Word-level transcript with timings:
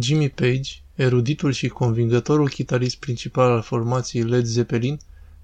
Jimmy 0.00 0.30
Page, 0.30 0.70
eruditul 0.94 1.52
și 1.52 1.68
convingătorul 1.68 2.48
chitarist 2.48 2.96
principal 2.96 3.50
al 3.50 3.62
formației 3.62 4.22
Led 4.22 4.44
Zeppelin, 4.44 4.98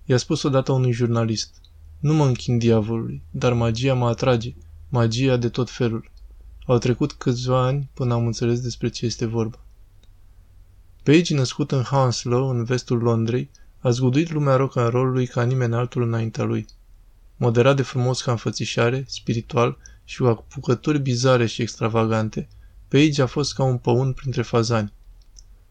i-a 0.04 0.17
spus 0.17 0.42
odată 0.42 0.72
unui 0.72 0.92
jurnalist, 0.92 1.54
Nu 1.98 2.14
mă 2.14 2.26
închin 2.26 2.58
diavolului, 2.58 3.23
dar 3.30 3.52
magia 3.52 3.94
mă 3.94 4.08
atrage, 4.08 4.54
magia 4.88 5.36
de 5.36 5.49
tot 5.49 5.70
felul. 5.70 6.10
Au 6.67 6.78
trecut 6.78 7.12
câțiva 7.12 7.65
ani 7.65 7.91
până 7.94 8.14
am 8.14 8.27
înțeles 8.27 8.61
despre 8.61 8.88
ce 8.88 9.07
este 9.07 9.27
vorba. 9.27 9.64
Page, 11.03 11.34
născut 11.34 11.73
în 11.73 11.82
Hounslow, 11.82 12.48
în 12.48 12.64
vestul 12.64 12.98
Londrei, 12.98 13.50
a 13.79 13.91
zguduit 13.91 14.32
lumea 14.32 14.57
rock 14.57 14.77
and 14.77 14.91
roll 14.91 15.27
ca 15.27 15.43
nimeni 15.43 15.75
altul 15.75 16.03
înaintea 16.03 16.45
lui. 16.45 16.66
Moderat 17.37 17.77
de 17.77 17.82
frumos 17.82 18.23
ca 18.23 18.30
înfățișare, 18.30 19.05
spiritual 19.09 19.79
și 20.05 20.19
cu 20.19 20.27
apucături 20.27 20.98
bizare 20.98 21.46
și 21.46 21.62
extravagante, 21.62 22.48
Page 22.93 23.22
a 23.22 23.27
fost 23.27 23.54
ca 23.54 23.62
un 23.62 23.77
păun 23.77 24.12
printre 24.12 24.43
fazani. 24.43 24.92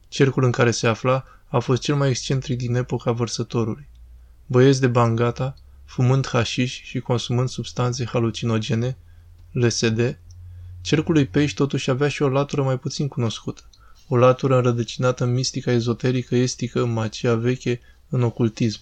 Cercul 0.07 0.43
în 0.43 0.51
care 0.51 0.71
se 0.71 0.87
afla 0.87 1.25
a 1.47 1.59
fost 1.59 1.81
cel 1.81 1.95
mai 1.95 2.09
excentric 2.09 2.57
din 2.57 2.75
epoca 2.75 3.11
vărsătorului. 3.11 3.87
Băieți 4.45 4.79
de 4.79 4.87
bangata, 4.87 5.55
fumând 5.85 6.27
hașiș 6.27 6.81
și 6.83 6.99
consumând 6.99 7.49
substanțe 7.49 8.05
halucinogene, 8.05 8.97
LSD, 9.51 10.19
cercul 10.81 11.13
lui 11.13 11.25
Page 11.25 11.53
totuși 11.53 11.89
avea 11.89 12.07
și 12.07 12.21
o 12.21 12.29
latură 12.29 12.63
mai 12.63 12.79
puțin 12.79 13.07
cunoscută, 13.07 13.61
o 14.07 14.17
latură 14.17 14.55
înrădăcinată 14.55 15.23
în 15.23 15.33
mistica 15.33 15.71
ezoterică 15.71 16.35
estică, 16.35 16.81
în 16.81 16.93
magia 16.93 17.35
veche, 17.35 17.79
în 18.09 18.23
ocultism. 18.23 18.79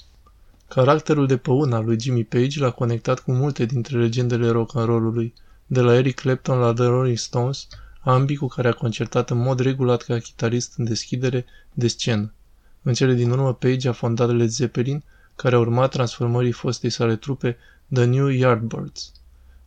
Caracterul 0.68 1.28
de 1.28 1.38
păun 1.38 1.74
al 1.74 1.86
lui 1.86 2.00
Jimmy 2.00 2.24
Page 2.24 2.60
l-a 2.60 2.72
conectat 2.72 3.20
cu 3.20 3.32
multe 3.32 3.66
dintre 3.66 3.98
legendele 3.98 4.50
rock 4.50 4.76
and 4.76 4.86
roll-ului, 4.86 5.34
de 5.66 5.80
la 5.80 5.94
Eric 5.94 6.16
Clapton 6.16 6.60
la 6.60 6.74
The 6.74 6.86
Rolling 6.86 7.18
Stones, 7.18 7.68
ambii 8.14 8.36
cu 8.36 8.48
care 8.48 8.68
a 8.68 8.74
concertat 8.74 9.30
în 9.30 9.38
mod 9.38 9.60
regulat 9.60 10.02
ca 10.02 10.18
chitarist 10.18 10.74
în 10.78 10.86
deschidere 10.86 11.46
de 11.74 11.88
scenă. 11.88 12.34
În 12.82 12.94
cele 12.94 13.14
din 13.14 13.30
urmă, 13.30 13.54
Page 13.54 13.88
a 13.88 13.92
fondat 13.92 14.36
Led 14.36 14.50
Zeppelin, 14.50 15.04
care 15.36 15.56
a 15.56 15.60
urmat 15.60 15.92
transformării 15.92 16.52
fostei 16.52 16.90
sale 16.90 17.16
trupe 17.16 17.58
The 17.94 18.04
New 18.04 18.28
Yardbirds. 18.28 19.12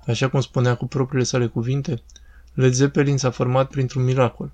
Așa 0.07 0.29
cum 0.29 0.41
spunea 0.41 0.75
cu 0.75 0.87
propriile 0.87 1.25
sale 1.25 1.47
cuvinte, 1.47 2.03
Led 2.55 2.73
Zeppelin 2.73 3.19
s-a 3.19 3.31
format 3.31 3.69
printr-un 3.69 4.05
miracol. 4.05 4.51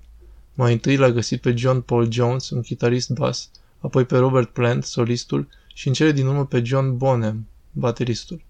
Mai 0.53 0.71
întâi 0.71 0.95
l-a 0.95 1.11
găsit 1.11 1.41
pe 1.41 1.55
John 1.55 1.79
Paul 1.79 2.11
Jones, 2.11 2.49
un 2.49 2.61
chitarist 2.61 3.09
bas, 3.09 3.49
apoi 3.79 4.05
pe 4.05 4.17
Robert 4.17 4.49
Plant, 4.49 4.83
solistul, 4.83 5.47
și 5.73 5.87
în 5.87 5.93
cele 5.93 6.11
din 6.11 6.25
urmă 6.25 6.45
pe 6.45 6.63
John 6.63 6.97
Bonham, 6.97 7.47
bateristul. 7.71 8.41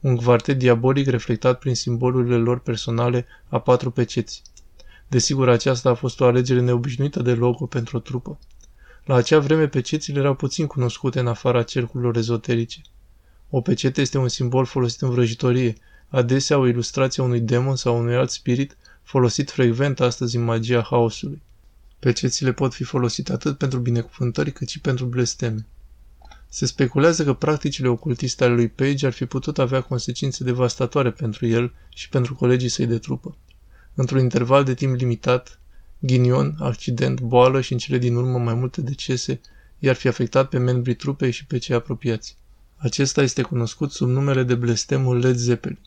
Un 0.00 0.16
quartet 0.16 0.58
diabolic 0.58 1.06
reflectat 1.08 1.58
prin 1.58 1.74
simbolurile 1.74 2.36
lor 2.36 2.58
personale 2.58 3.26
a 3.48 3.60
patru 3.60 3.90
peceți. 3.90 4.42
Desigur, 5.08 5.48
aceasta 5.48 5.90
a 5.90 5.94
fost 5.94 6.20
o 6.20 6.24
alegere 6.24 6.60
neobișnuită 6.60 7.22
de 7.22 7.34
logo 7.34 7.66
pentru 7.66 7.96
o 7.96 8.00
trupă. 8.00 8.38
La 9.04 9.14
acea 9.14 9.38
vreme, 9.38 9.68
pecețile 9.68 10.18
erau 10.18 10.34
puțin 10.34 10.66
cunoscute 10.66 11.20
în 11.20 11.26
afara 11.26 11.62
cercurilor 11.62 12.16
ezoterice. 12.16 12.80
O 13.50 13.60
pecete 13.60 14.00
este 14.00 14.18
un 14.18 14.28
simbol 14.28 14.64
folosit 14.64 15.00
în 15.00 15.10
vrăjitorie, 15.10 15.74
adesea 16.08 16.58
o 16.58 16.66
ilustrație 16.66 17.22
a 17.22 17.26
unui 17.26 17.40
demon 17.40 17.76
sau 17.76 17.98
unui 17.98 18.14
alt 18.14 18.30
spirit, 18.30 18.76
folosit 19.02 19.50
frecvent 19.50 20.00
astăzi 20.00 20.36
în 20.36 20.44
magia 20.44 20.82
haosului. 20.82 21.42
Pecețile 21.98 22.52
pot 22.52 22.74
fi 22.74 22.84
folosite 22.84 23.32
atât 23.32 23.58
pentru 23.58 23.78
binecuvântări 23.78 24.52
cât 24.52 24.68
și 24.68 24.80
pentru 24.80 25.04
blesteme. 25.04 25.66
Se 26.48 26.66
speculează 26.66 27.24
că 27.24 27.32
practicile 27.32 27.88
ocultiste 27.88 28.44
ale 28.44 28.54
lui 28.54 28.68
Page 28.68 29.06
ar 29.06 29.12
fi 29.12 29.26
putut 29.26 29.58
avea 29.58 29.80
consecințe 29.80 30.44
devastatoare 30.44 31.10
pentru 31.10 31.46
el 31.46 31.74
și 31.88 32.08
pentru 32.08 32.34
colegii 32.34 32.68
săi 32.68 32.86
de 32.86 32.98
trupă. 32.98 33.36
Într-un 33.98 34.20
interval 34.20 34.64
de 34.64 34.74
timp 34.74 34.96
limitat, 34.96 35.60
ghinion, 35.98 36.56
accident, 36.58 37.20
boală 37.20 37.60
și 37.60 37.72
în 37.72 37.78
cele 37.78 37.98
din 37.98 38.14
urmă 38.14 38.38
mai 38.38 38.54
multe 38.54 38.80
decese 38.80 39.40
i-ar 39.78 39.94
fi 39.94 40.08
afectat 40.08 40.48
pe 40.48 40.58
membrii 40.58 40.94
trupei 40.94 41.30
și 41.30 41.46
pe 41.46 41.58
cei 41.58 41.74
apropiați. 41.74 42.36
Acesta 42.76 43.22
este 43.22 43.42
cunoscut 43.42 43.90
sub 43.90 44.08
numele 44.08 44.42
de 44.42 44.54
blestemul 44.54 45.18
Led 45.18 45.36
Zeppelin. 45.36 45.78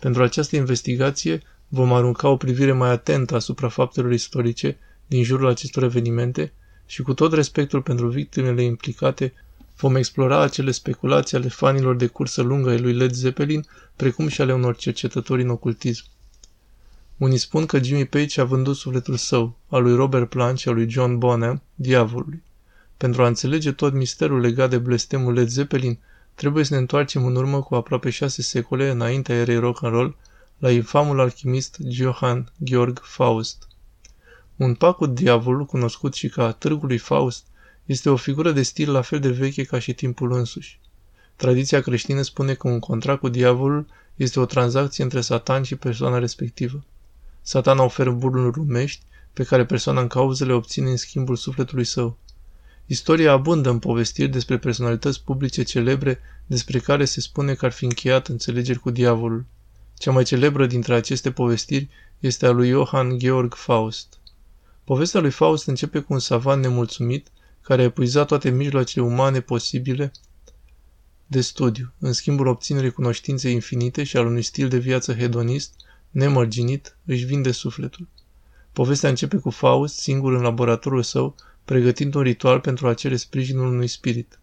Pentru 0.00 0.22
această 0.22 0.56
investigație 0.56 1.42
vom 1.68 1.92
arunca 1.92 2.28
o 2.28 2.36
privire 2.36 2.72
mai 2.72 2.90
atentă 2.90 3.34
asupra 3.34 3.68
faptelor 3.68 4.12
istorice 4.12 4.78
din 5.06 5.22
jurul 5.22 5.48
acestor 5.48 5.82
evenimente 5.82 6.52
și 6.86 7.02
cu 7.02 7.14
tot 7.14 7.32
respectul 7.32 7.82
pentru 7.82 8.08
victimele 8.08 8.62
implicate 8.62 9.32
Vom 9.76 9.96
explora 9.96 10.40
acele 10.40 10.70
speculații 10.70 11.36
ale 11.36 11.48
fanilor 11.48 11.96
de 11.96 12.06
cursă 12.06 12.42
lungă 12.42 12.70
ai 12.70 12.80
lui 12.80 12.92
Led 12.92 13.12
Zeppelin, 13.12 13.66
precum 13.96 14.28
și 14.28 14.40
ale 14.40 14.52
unor 14.52 14.76
cercetători 14.76 15.42
în 15.42 15.48
ocultism. 15.48 16.04
Unii 17.16 17.38
spun 17.38 17.66
că 17.66 17.82
Jimmy 17.82 18.04
Page 18.04 18.40
a 18.40 18.44
vândut 18.44 18.76
sufletul 18.76 19.16
său, 19.16 19.56
al 19.68 19.82
lui 19.82 19.94
Robert 19.94 20.28
Plant 20.28 20.58
și 20.58 20.68
al 20.68 20.74
lui 20.74 20.90
John 20.90 21.18
Bonham, 21.18 21.62
diavolului. 21.74 22.42
Pentru 22.96 23.22
a 23.22 23.26
înțelege 23.26 23.72
tot 23.72 23.92
misterul 23.92 24.40
legat 24.40 24.70
de 24.70 24.78
blestemul 24.78 25.32
Led 25.32 25.48
Zeppelin, 25.48 25.98
trebuie 26.34 26.64
să 26.64 26.74
ne 26.74 26.80
întoarcem 26.80 27.26
în 27.26 27.36
urmă 27.36 27.62
cu 27.62 27.74
aproape 27.74 28.10
șase 28.10 28.42
secole 28.42 28.90
înaintea 28.90 29.34
erei 29.34 29.58
rock 29.58 29.82
and 29.82 29.92
roll 29.92 30.16
la 30.58 30.70
infamul 30.70 31.20
alchimist 31.20 31.78
Johann 31.88 32.52
Georg 32.64 33.00
Faust. 33.02 33.68
Un 34.56 34.74
pac 34.74 34.96
cu 34.96 35.06
diavolul, 35.06 35.64
cunoscut 35.64 36.14
și 36.14 36.28
ca 36.28 36.52
Târgul 36.52 36.88
lui 36.88 36.98
Faust, 36.98 37.44
este 37.84 38.10
o 38.10 38.16
figură 38.16 38.52
de 38.52 38.62
stil 38.62 38.92
la 38.92 39.00
fel 39.00 39.20
de 39.20 39.30
veche 39.30 39.64
ca 39.64 39.78
și 39.78 39.92
timpul 39.92 40.32
însuși. 40.32 40.80
Tradiția 41.36 41.80
creștină 41.80 42.22
spune 42.22 42.54
că 42.54 42.68
un 42.68 42.78
contract 42.78 43.20
cu 43.20 43.28
diavolul 43.28 43.86
este 44.16 44.40
o 44.40 44.44
tranzacție 44.44 45.04
între 45.04 45.20
satan 45.20 45.62
și 45.62 45.76
persoana 45.76 46.18
respectivă. 46.18 46.84
Satana 47.46 47.82
oferă 47.82 48.10
bunuri 48.10 48.50
rumești 48.50 49.04
pe 49.32 49.44
care 49.44 49.64
persoana 49.64 50.00
în 50.00 50.06
cauză 50.06 50.44
le 50.44 50.52
obține 50.52 50.90
în 50.90 50.96
schimbul 50.96 51.36
sufletului 51.36 51.84
său. 51.84 52.18
Istoria 52.86 53.32
abundă 53.32 53.70
în 53.70 53.78
povestiri 53.78 54.28
despre 54.28 54.58
personalități 54.58 55.22
publice 55.24 55.62
celebre 55.62 56.20
despre 56.46 56.78
care 56.78 57.04
se 57.04 57.20
spune 57.20 57.54
că 57.54 57.64
ar 57.64 57.72
fi 57.72 57.84
încheiat 57.84 58.26
înțelegeri 58.28 58.78
cu 58.78 58.90
diavolul. 58.90 59.44
Cea 59.98 60.10
mai 60.10 60.24
celebră 60.24 60.66
dintre 60.66 60.94
aceste 60.94 61.30
povestiri 61.30 61.88
este 62.18 62.46
a 62.46 62.50
lui 62.50 62.68
Johann 62.68 63.18
Georg 63.18 63.54
Faust. 63.54 64.18
Povestea 64.84 65.20
lui 65.20 65.30
Faust 65.30 65.66
începe 65.66 65.98
cu 65.98 66.12
un 66.12 66.18
savan 66.18 66.60
nemulțumit 66.60 67.28
care 67.60 67.82
a 67.82 67.84
epuizat 67.84 68.26
toate 68.26 68.50
mijloacele 68.50 69.04
umane 69.04 69.40
posibile 69.40 70.12
de 71.26 71.40
studiu, 71.40 71.92
în 71.98 72.12
schimbul 72.12 72.46
obținerii 72.46 72.90
cunoștinței 72.90 73.52
infinite 73.52 74.04
și 74.04 74.16
al 74.16 74.26
unui 74.26 74.42
stil 74.42 74.68
de 74.68 74.78
viață 74.78 75.14
hedonist, 75.14 75.74
nemărginit, 76.14 76.96
își 77.04 77.24
vinde 77.24 77.50
sufletul. 77.50 78.08
Povestea 78.72 79.08
începe 79.08 79.36
cu 79.36 79.50
Faust, 79.50 79.98
singur 79.98 80.32
în 80.32 80.42
laboratorul 80.42 81.02
său, 81.02 81.34
pregătind 81.64 82.14
un 82.14 82.22
ritual 82.22 82.60
pentru 82.60 82.88
a 82.88 82.94
cere 82.94 83.16
sprijinul 83.16 83.72
unui 83.72 83.86
spirit. 83.86 84.38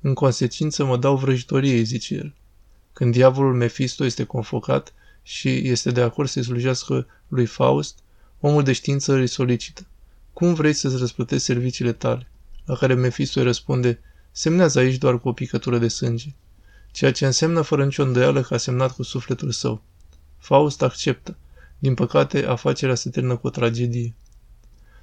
În 0.00 0.14
consecință 0.14 0.84
mă 0.84 0.96
dau 0.96 1.16
vrăjitorie, 1.16 1.82
zice 1.82 2.14
el. 2.14 2.34
Când 2.92 3.12
diavolul 3.12 3.54
Mephisto 3.54 4.04
este 4.04 4.24
confocat 4.24 4.94
și 5.22 5.48
este 5.48 5.90
de 5.90 6.00
acord 6.00 6.28
să-i 6.28 6.42
slujească 6.42 7.06
lui 7.28 7.46
Faust, 7.46 7.98
omul 8.40 8.62
de 8.62 8.72
știință 8.72 9.14
îi 9.14 9.26
solicită. 9.26 9.86
Cum 10.32 10.54
vrei 10.54 10.72
să-ți 10.72 10.96
răsplătești 10.96 11.44
serviciile 11.44 11.92
tale? 11.92 12.28
la 12.64 12.74
care 12.74 12.94
Mephisto 12.94 13.38
îi 13.38 13.46
răspunde, 13.46 14.00
semnează 14.32 14.78
aici 14.78 14.98
doar 14.98 15.20
cu 15.20 15.28
o 15.28 15.32
picătură 15.32 15.78
de 15.78 15.88
sânge, 15.88 16.34
ceea 16.92 17.12
ce 17.12 17.26
înseamnă 17.26 17.60
fără 17.62 17.84
nicio 17.84 18.02
îndoială 18.02 18.42
că 18.42 18.54
a 18.54 18.56
semnat 18.56 18.94
cu 18.94 19.02
sufletul 19.02 19.50
său. 19.50 19.82
Faust 20.44 20.82
acceptă. 20.82 21.36
Din 21.78 21.94
păcate, 21.94 22.46
afacerea 22.46 22.94
se 22.94 23.10
termină 23.10 23.36
cu 23.36 23.46
o 23.46 23.50
tragedie. 23.50 24.14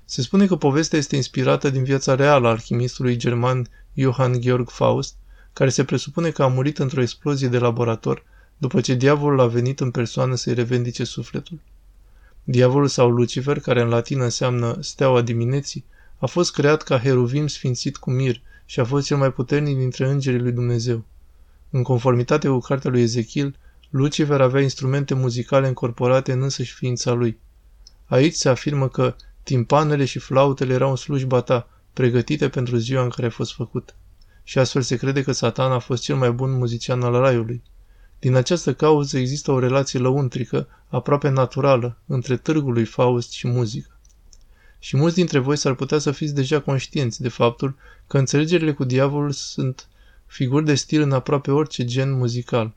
Se 0.06 0.22
spune 0.22 0.46
că 0.46 0.56
povestea 0.56 0.98
este 0.98 1.16
inspirată 1.16 1.70
din 1.70 1.84
viața 1.84 2.16
reală 2.16 2.48
a 2.48 2.50
alchimistului 2.50 3.16
german 3.16 3.68
Johann 3.94 4.42
Georg 4.42 4.70
Faust, 4.70 5.16
care 5.54 5.70
se 5.70 5.84
presupune 5.84 6.30
că 6.30 6.44
a 6.44 6.48
murit 6.48 6.78
într-o 6.78 7.02
explozie 7.02 7.48
de 7.48 7.58
laborator 7.58 8.24
după 8.58 8.82
ce 8.82 8.94
diavolul 8.94 9.40
a 9.40 9.48
venit 9.48 9.80
în 9.80 9.92
persoană 9.92 10.36
să-i 10.36 10.54
revendice 10.54 11.04
sufletul. 11.04 11.60
Diavolul 12.44 12.88
sau 12.88 13.10
Lucifer, 13.10 13.60
care 13.60 13.82
în 13.82 13.88
latină 13.88 14.24
înseamnă 14.24 14.78
steaua 14.80 15.22
dimineții, 15.22 15.86
a 16.18 16.26
fost 16.26 16.54
creat 16.54 16.82
ca 16.82 17.00
heruvim 17.00 17.48
sfințit 17.48 17.98
cu 17.98 18.12
mir 18.12 18.42
și 18.66 18.80
a 18.80 18.84
fost 18.84 19.06
cel 19.06 19.18
mai 19.18 19.32
puternic 19.32 19.78
dintre 19.78 20.10
îngerii 20.10 20.40
lui 20.40 20.52
Dumnezeu. 20.52 21.04
În 21.70 21.84
conformitate 21.84 22.48
cu 22.48 22.60
cartea 22.60 22.90
lui 22.90 23.02
Ezechiel, 23.02 23.56
Lucifer 23.92 24.42
avea 24.42 24.62
instrumente 24.62 25.14
muzicale 25.14 25.68
încorporate 25.68 26.32
în 26.32 26.42
însăși 26.42 26.74
ființa 26.74 27.12
lui. 27.12 27.40
Aici 28.06 28.34
se 28.34 28.50
afirmă 28.50 28.90
că 28.90 29.16
timpanele 29.44 30.06
și 30.06 30.20
flautele 30.20 30.74
erau 30.74 30.90
în 30.90 30.96
slujba 30.96 31.42
ta, 31.42 31.70
pregătite 31.94 32.50
pentru 32.50 32.76
ziua 32.76 33.04
în 33.04 33.10
care 33.10 33.28
a 33.28 33.30
fost 33.30 33.54
făcut. 33.54 33.96
Și 34.44 34.60
astfel 34.60 34.82
se 34.82 34.96
crede 34.96 35.24
că 35.24 35.32
Satan 35.32 35.72
a 35.72 35.80
fost 35.80 36.04
cel 36.04 36.16
mai 36.16 36.32
bun 36.32 36.52
muzician 36.52 37.02
al 37.02 37.14
raiului. 37.14 37.64
Din 38.20 38.36
această 38.36 38.74
cauză 38.74 39.18
există 39.18 39.52
o 39.52 39.60
relație 39.60 40.00
lăuntrică, 40.00 40.68
aproape 40.88 41.30
naturală, 41.30 41.98
între 42.06 42.38
târgul 42.38 42.74
lui 42.74 42.86
Faust 42.86 43.32
și 43.32 43.48
muzică 43.48 43.96
și 44.84 44.98
mulți 44.98 45.16
dintre 45.16 45.40
voi 45.40 45.56
s-ar 45.56 45.74
putea 45.76 45.98
să 45.98 46.12
fiți 46.12 46.34
deja 46.34 46.62
conștienți 46.62 47.22
de 47.22 47.30
faptul 47.30 47.76
că 48.08 48.18
înțelegerile 48.18 48.74
cu 48.74 48.84
diavolul 48.84 49.32
sunt 49.32 49.88
figuri 50.26 50.66
de 50.66 50.76
stil 50.76 51.02
în 51.02 51.12
aproape 51.12 51.52
orice 51.52 51.86
gen 51.86 52.12
muzical. 52.12 52.76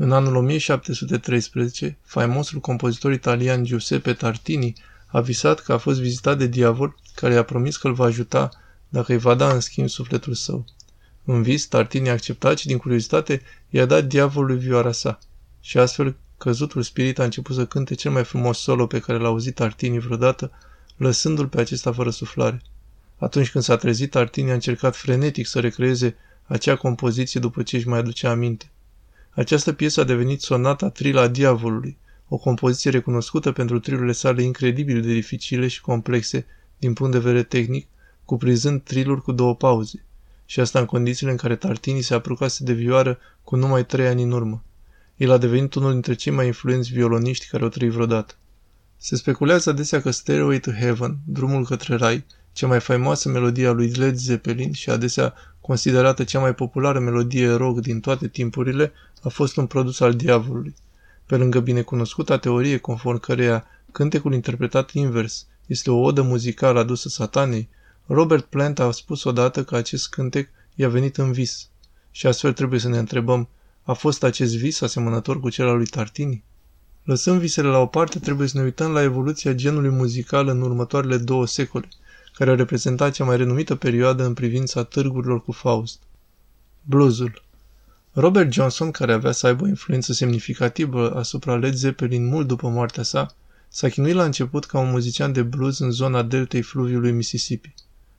În 0.00 0.12
anul 0.12 0.34
1713, 0.36 1.98
faimosul 2.02 2.60
compozitor 2.60 3.12
italian 3.12 3.64
Giuseppe 3.64 4.12
Tartini 4.12 4.72
a 5.06 5.20
visat 5.20 5.60
că 5.60 5.72
a 5.72 5.78
fost 5.78 6.00
vizitat 6.00 6.38
de 6.38 6.46
diavol 6.46 6.96
care 7.14 7.34
i-a 7.34 7.42
promis 7.42 7.76
că 7.76 7.86
îl 7.86 7.94
va 7.94 8.04
ajuta 8.04 8.50
dacă 8.88 9.12
îi 9.12 9.18
va 9.18 9.34
da 9.34 9.52
în 9.52 9.60
schimb 9.60 9.88
sufletul 9.88 10.34
său. 10.34 10.64
În 11.24 11.42
vis, 11.42 11.66
Tartini 11.66 12.08
a 12.08 12.12
acceptat 12.12 12.58
și 12.58 12.66
din 12.66 12.78
curiozitate 12.78 13.42
i-a 13.70 13.84
dat 13.84 14.04
diavolului 14.04 14.58
vioara 14.58 14.92
sa. 14.92 15.18
Și 15.60 15.78
astfel, 15.78 16.16
căzutul 16.36 16.82
spirit 16.82 17.18
a 17.18 17.24
început 17.24 17.54
să 17.54 17.66
cânte 17.66 17.94
cel 17.94 18.10
mai 18.10 18.24
frumos 18.24 18.58
solo 18.58 18.86
pe 18.86 19.00
care 19.00 19.18
l-a 19.18 19.28
auzit 19.28 19.54
Tartini 19.54 19.98
vreodată, 19.98 20.50
lăsându-l 20.96 21.46
pe 21.46 21.60
acesta 21.60 21.92
fără 21.92 22.10
suflare. 22.10 22.62
Atunci 23.16 23.50
când 23.50 23.64
s-a 23.64 23.76
trezit, 23.76 24.10
Tartini 24.10 24.50
a 24.50 24.54
încercat 24.54 24.96
frenetic 24.96 25.46
să 25.46 25.60
recreeze 25.60 26.16
acea 26.46 26.76
compoziție 26.76 27.40
după 27.40 27.62
ce 27.62 27.76
își 27.76 27.88
mai 27.88 27.98
aducea 27.98 28.30
aminte. 28.30 28.70
Această 29.38 29.72
piesă 29.72 30.00
a 30.00 30.04
devenit 30.04 30.40
sonata 30.40 30.90
Trila 30.90 31.28
Diavolului, 31.28 31.96
o 32.28 32.36
compoziție 32.36 32.90
recunoscută 32.90 33.52
pentru 33.52 33.78
trilurile 33.78 34.12
sale 34.12 34.42
incredibil 34.42 35.00
de 35.00 35.12
dificile 35.12 35.68
și 35.68 35.80
complexe 35.80 36.46
din 36.78 36.92
punct 36.92 37.12
de 37.12 37.18
vedere 37.18 37.42
tehnic, 37.42 37.86
cuprinzând 38.24 38.82
triluri 38.82 39.22
cu 39.22 39.32
două 39.32 39.54
pauze. 39.54 40.04
Și 40.46 40.60
asta 40.60 40.78
în 40.78 40.84
condițiile 40.84 41.30
în 41.30 41.36
care 41.36 41.56
Tartini 41.56 42.00
se 42.00 42.14
apucase 42.14 42.64
de 42.64 42.72
vioară 42.72 43.18
cu 43.42 43.56
numai 43.56 43.86
trei 43.86 44.06
ani 44.06 44.22
în 44.22 44.30
urmă. 44.30 44.64
El 45.16 45.30
a 45.30 45.38
devenit 45.38 45.74
unul 45.74 45.92
dintre 45.92 46.14
cei 46.14 46.32
mai 46.32 46.46
influenți 46.46 46.92
violoniști 46.92 47.46
care 47.46 47.62
au 47.62 47.68
trăit 47.68 47.92
vreodată. 47.92 48.34
Se 48.96 49.16
speculează 49.16 49.70
adesea 49.70 50.00
că 50.00 50.10
Stairway 50.10 50.58
to 50.58 50.70
Heaven, 50.70 51.16
drumul 51.24 51.64
către 51.64 51.96
rai, 51.96 52.24
cea 52.52 52.66
mai 52.66 52.80
faimoasă 52.80 53.28
melodie 53.28 53.66
a 53.66 53.72
lui 53.72 53.90
Led 53.90 54.16
Zeppelin 54.16 54.72
și 54.72 54.90
adesea 54.90 55.34
considerată 55.60 56.24
cea 56.24 56.40
mai 56.40 56.54
populară 56.54 56.98
melodie 57.00 57.50
rock 57.50 57.80
din 57.80 58.00
toate 58.00 58.28
timpurile, 58.28 58.92
a 59.22 59.28
fost 59.28 59.56
un 59.56 59.66
produs 59.66 60.00
al 60.00 60.14
diavolului. 60.14 60.74
Pe 61.26 61.36
lângă 61.36 61.60
binecunoscuta 61.60 62.38
teorie 62.38 62.76
conform 62.76 63.18
căreia 63.18 63.66
cântecul 63.92 64.34
interpretat 64.34 64.90
invers 64.92 65.46
este 65.66 65.90
o 65.90 66.00
odă 66.00 66.22
muzicală 66.22 66.78
adusă 66.78 67.08
satanei, 67.08 67.68
Robert 68.06 68.44
Plant 68.44 68.78
a 68.78 68.90
spus 68.90 69.24
odată 69.24 69.64
că 69.64 69.76
acest 69.76 70.08
cântec 70.08 70.48
i-a 70.74 70.88
venit 70.88 71.16
în 71.16 71.32
vis. 71.32 71.68
Și 72.10 72.26
astfel 72.26 72.52
trebuie 72.52 72.80
să 72.80 72.88
ne 72.88 72.98
întrebăm, 72.98 73.48
a 73.82 73.92
fost 73.92 74.22
acest 74.22 74.56
vis 74.56 74.80
asemănător 74.80 75.40
cu 75.40 75.48
cel 75.50 75.68
al 75.68 75.76
lui 75.76 75.86
Tartini? 75.86 76.44
Lăsând 77.04 77.40
visele 77.40 77.68
la 77.68 77.78
o 77.78 77.86
parte, 77.86 78.18
trebuie 78.18 78.48
să 78.48 78.56
ne 78.56 78.64
uităm 78.64 78.92
la 78.92 79.02
evoluția 79.02 79.52
genului 79.52 79.90
muzical 79.90 80.48
în 80.48 80.60
următoarele 80.60 81.16
două 81.16 81.46
secole, 81.46 81.88
care 82.32 82.50
a 82.50 82.54
reprezentat 82.54 83.12
cea 83.12 83.24
mai 83.24 83.36
renumită 83.36 83.74
perioadă 83.74 84.24
în 84.24 84.34
privința 84.34 84.82
târgurilor 84.82 85.42
cu 85.42 85.52
Faust. 85.52 85.98
Bluesul 86.82 87.42
Robert 88.20 88.52
Johnson, 88.52 88.90
care 88.90 89.12
avea 89.12 89.32
să 89.32 89.46
aibă 89.46 89.64
o 89.64 89.68
influență 89.68 90.12
semnificativă 90.12 91.14
asupra 91.14 91.56
Led 91.56 91.74
Zeppelin 91.74 92.26
mult 92.26 92.46
după 92.46 92.68
moartea 92.68 93.02
sa, 93.02 93.34
s-a 93.68 93.88
chinuit 93.88 94.14
la 94.14 94.24
început 94.24 94.64
ca 94.64 94.78
un 94.78 94.90
muzician 94.90 95.32
de 95.32 95.42
blues 95.42 95.78
în 95.78 95.90
zona 95.90 96.22
deltei 96.22 96.62
fluviului 96.62 97.12
Mississippi. 97.12 97.74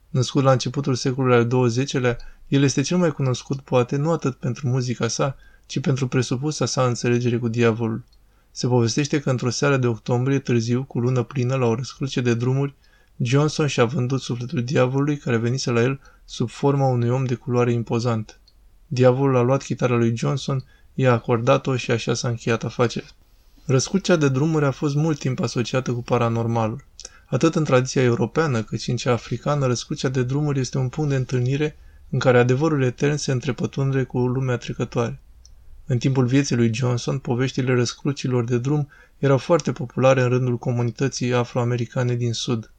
Născut 0.08 0.42
la 0.42 0.52
începutul 0.52 0.94
secolului 0.94 1.36
al 1.36 1.68
XX-lea, 1.68 2.16
el 2.48 2.62
este 2.62 2.80
cel 2.80 2.96
mai 2.96 3.12
cunoscut 3.12 3.60
poate 3.60 3.96
nu 3.96 4.10
atât 4.10 4.36
pentru 4.36 4.68
muzica 4.68 5.08
sa, 5.08 5.36
ci 5.66 5.80
pentru 5.80 6.08
presupusa 6.08 6.66
sa 6.66 6.86
înțelegere 6.86 7.38
cu 7.38 7.48
diavolul. 7.48 8.04
Se 8.50 8.66
povestește 8.66 9.20
că 9.20 9.30
într-o 9.30 9.50
seară 9.50 9.76
de 9.76 9.86
octombrie 9.86 10.38
târziu, 10.38 10.84
cu 10.84 10.98
lună 10.98 11.22
plină, 11.22 11.54
la 11.54 11.66
o 11.66 11.74
răscruce 11.74 12.20
de 12.20 12.34
drumuri, 12.34 12.74
Johnson 13.16 13.66
și-a 13.66 13.84
vândut 13.84 14.20
sufletul 14.20 14.64
diavolului 14.64 15.16
care 15.16 15.36
venise 15.36 15.70
la 15.70 15.82
el 15.82 16.00
sub 16.24 16.48
forma 16.48 16.86
unui 16.86 17.08
om 17.08 17.24
de 17.24 17.34
culoare 17.34 17.72
impozantă. 17.72 18.39
Diavolul 18.92 19.36
a 19.36 19.40
luat 19.40 19.62
chitara 19.62 19.96
lui 19.96 20.16
Johnson, 20.16 20.64
i-a 20.94 21.12
acordat-o 21.12 21.76
și 21.76 21.90
așa 21.90 22.14
s-a 22.14 22.28
încheiat 22.28 22.64
afacerea. 22.64 23.08
Răscrucea 23.64 24.16
de 24.16 24.28
drumuri 24.28 24.64
a 24.64 24.70
fost 24.70 24.94
mult 24.94 25.18
timp 25.18 25.40
asociată 25.40 25.92
cu 25.92 26.02
paranormalul. 26.02 26.84
Atât 27.26 27.54
în 27.54 27.64
tradiția 27.64 28.02
europeană 28.02 28.62
cât 28.62 28.80
și 28.80 28.90
în 28.90 28.96
cea 28.96 29.12
africană, 29.12 29.66
răscrucea 29.66 30.08
de 30.08 30.22
drumuri 30.22 30.60
este 30.60 30.78
un 30.78 30.88
punct 30.88 31.10
de 31.10 31.16
întâlnire 31.16 31.76
în 32.10 32.18
care 32.18 32.38
adevărul 32.38 32.82
etern 32.82 33.16
se 33.16 33.32
întrepătunde 33.32 34.02
cu 34.02 34.18
lumea 34.18 34.56
trecătoare. 34.56 35.20
În 35.86 35.98
timpul 35.98 36.26
vieții 36.26 36.56
lui 36.56 36.74
Johnson, 36.74 37.18
poveștile 37.18 37.74
răscrucilor 37.74 38.44
de 38.44 38.58
drum 38.58 38.88
erau 39.18 39.38
foarte 39.38 39.72
populare 39.72 40.22
în 40.22 40.28
rândul 40.28 40.58
comunității 40.58 41.34
afroamericane 41.34 42.14
din 42.14 42.32
sud. 42.32 42.70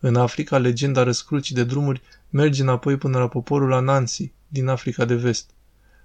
În 0.00 0.16
Africa, 0.16 0.58
legenda 0.58 1.02
răscrucii 1.02 1.54
de 1.54 1.64
drumuri 1.64 2.02
merge 2.34 2.62
înapoi 2.62 2.96
până 2.96 3.18
la 3.18 3.28
poporul 3.28 3.72
Anansi, 3.72 4.32
din 4.48 4.68
Africa 4.68 5.04
de 5.04 5.14
Vest. 5.14 5.50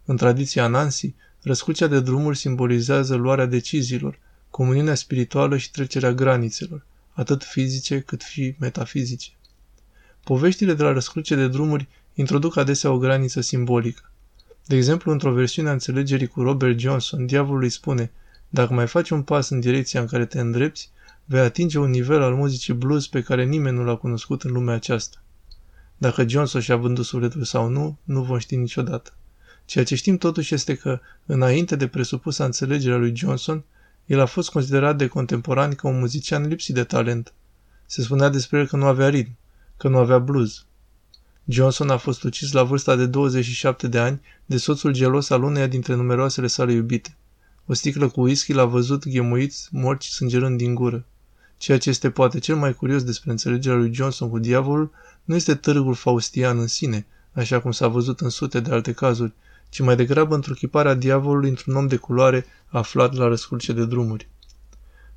În 0.05 0.17
tradiția 0.17 0.63
Anansi, 0.63 1.15
răscrucea 1.41 1.87
de 1.87 1.99
drumuri 1.99 2.37
simbolizează 2.37 3.15
luarea 3.15 3.45
deciziilor, 3.45 4.19
comuniunea 4.49 4.95
spirituală 4.95 5.57
și 5.57 5.71
trecerea 5.71 6.13
granițelor, 6.13 6.85
atât 7.11 7.43
fizice 7.43 7.99
cât 7.99 8.21
și 8.21 8.55
metafizice. 8.59 9.29
Poveștile 10.23 10.73
de 10.73 10.83
la 10.83 10.91
răscruce 10.91 11.35
de 11.35 11.47
drumuri 11.47 11.87
introduc 12.13 12.57
adesea 12.57 12.91
o 12.91 12.97
graniță 12.97 13.41
simbolică. 13.41 14.11
De 14.65 14.75
exemplu, 14.75 15.11
într-o 15.11 15.33
versiune 15.33 15.69
a 15.69 15.71
înțelegerii 15.71 16.27
cu 16.27 16.41
Robert 16.41 16.79
Johnson, 16.79 17.25
diavolul 17.25 17.63
îi 17.63 17.69
spune, 17.69 18.11
dacă 18.49 18.73
mai 18.73 18.87
faci 18.87 19.09
un 19.09 19.21
pas 19.21 19.49
în 19.49 19.59
direcția 19.59 20.01
în 20.01 20.07
care 20.07 20.25
te 20.25 20.39
îndrepți, 20.39 20.91
vei 21.25 21.39
atinge 21.39 21.79
un 21.79 21.89
nivel 21.89 22.21
al 22.21 22.35
muzicii 22.35 22.73
blues 22.73 23.07
pe 23.07 23.21
care 23.21 23.45
nimeni 23.45 23.77
nu 23.77 23.83
l-a 23.83 23.95
cunoscut 23.95 24.43
în 24.43 24.51
lumea 24.51 24.75
aceasta. 24.75 25.17
Dacă 26.01 26.27
Johnson 26.27 26.61
și-a 26.61 26.75
vândut 26.75 27.05
sufletul 27.05 27.43
sau 27.43 27.67
nu, 27.67 27.97
nu 28.03 28.23
vom 28.23 28.37
ști 28.37 28.55
niciodată. 28.55 29.13
Ceea 29.65 29.83
ce 29.83 29.95
știm 29.95 30.17
totuși 30.17 30.53
este 30.53 30.75
că, 30.75 30.99
înainte 31.25 31.75
de 31.75 31.87
presupusa 31.87 32.45
înțelegerea 32.45 32.97
lui 32.97 33.15
Johnson, 33.15 33.63
el 34.05 34.19
a 34.19 34.25
fost 34.25 34.49
considerat 34.49 34.97
de 34.97 35.07
contemporani 35.07 35.75
ca 35.75 35.87
un 35.87 35.99
muzician 35.99 36.47
lipsit 36.47 36.75
de 36.75 36.83
talent. 36.83 37.33
Se 37.85 38.01
spunea 38.01 38.29
despre 38.29 38.59
el 38.59 38.67
că 38.67 38.75
nu 38.75 38.85
avea 38.85 39.09
ritm, 39.09 39.37
că 39.77 39.87
nu 39.87 39.97
avea 39.97 40.19
blues. 40.19 40.65
Johnson 41.45 41.89
a 41.89 41.97
fost 41.97 42.23
ucis 42.23 42.51
la 42.51 42.63
vârsta 42.63 42.95
de 42.95 43.05
27 43.05 43.87
de 43.87 43.99
ani 43.99 44.21
de 44.45 44.57
soțul 44.57 44.91
gelos 44.91 45.29
al 45.29 45.43
uneia 45.43 45.67
dintre 45.67 45.95
numeroasele 45.95 46.47
sale 46.47 46.71
iubite. 46.71 47.17
O 47.65 47.73
sticlă 47.73 48.09
cu 48.09 48.21
whisky 48.21 48.53
l-a 48.53 48.65
văzut 48.65 49.07
ghemuit, 49.07 49.53
mort 49.71 50.01
și 50.01 50.11
sângerând 50.11 50.57
din 50.57 50.75
gură. 50.75 51.05
Ceea 51.57 51.77
ce 51.77 51.89
este 51.89 52.09
poate 52.09 52.39
cel 52.39 52.55
mai 52.55 52.73
curios 52.73 53.03
despre 53.03 53.31
înțelegerea 53.31 53.77
lui 53.77 53.93
Johnson 53.93 54.29
cu 54.29 54.39
diavolul 54.39 54.91
nu 55.23 55.35
este 55.35 55.55
târgul 55.55 55.93
faustian 55.93 56.59
în 56.59 56.67
sine, 56.67 57.05
așa 57.31 57.61
cum 57.61 57.71
s-a 57.71 57.87
văzut 57.87 58.19
în 58.19 58.29
sute 58.29 58.59
de 58.59 58.71
alte 58.71 58.93
cazuri, 58.93 59.33
ci 59.69 59.79
mai 59.79 59.95
degrabă 59.95 60.35
într-o 60.35 60.93
diavolului 60.97 61.49
într-un 61.49 61.75
om 61.75 61.87
de 61.87 61.95
culoare 61.95 62.45
aflat 62.67 63.13
la 63.13 63.27
răscurce 63.27 63.73
de 63.73 63.85
drumuri. 63.85 64.27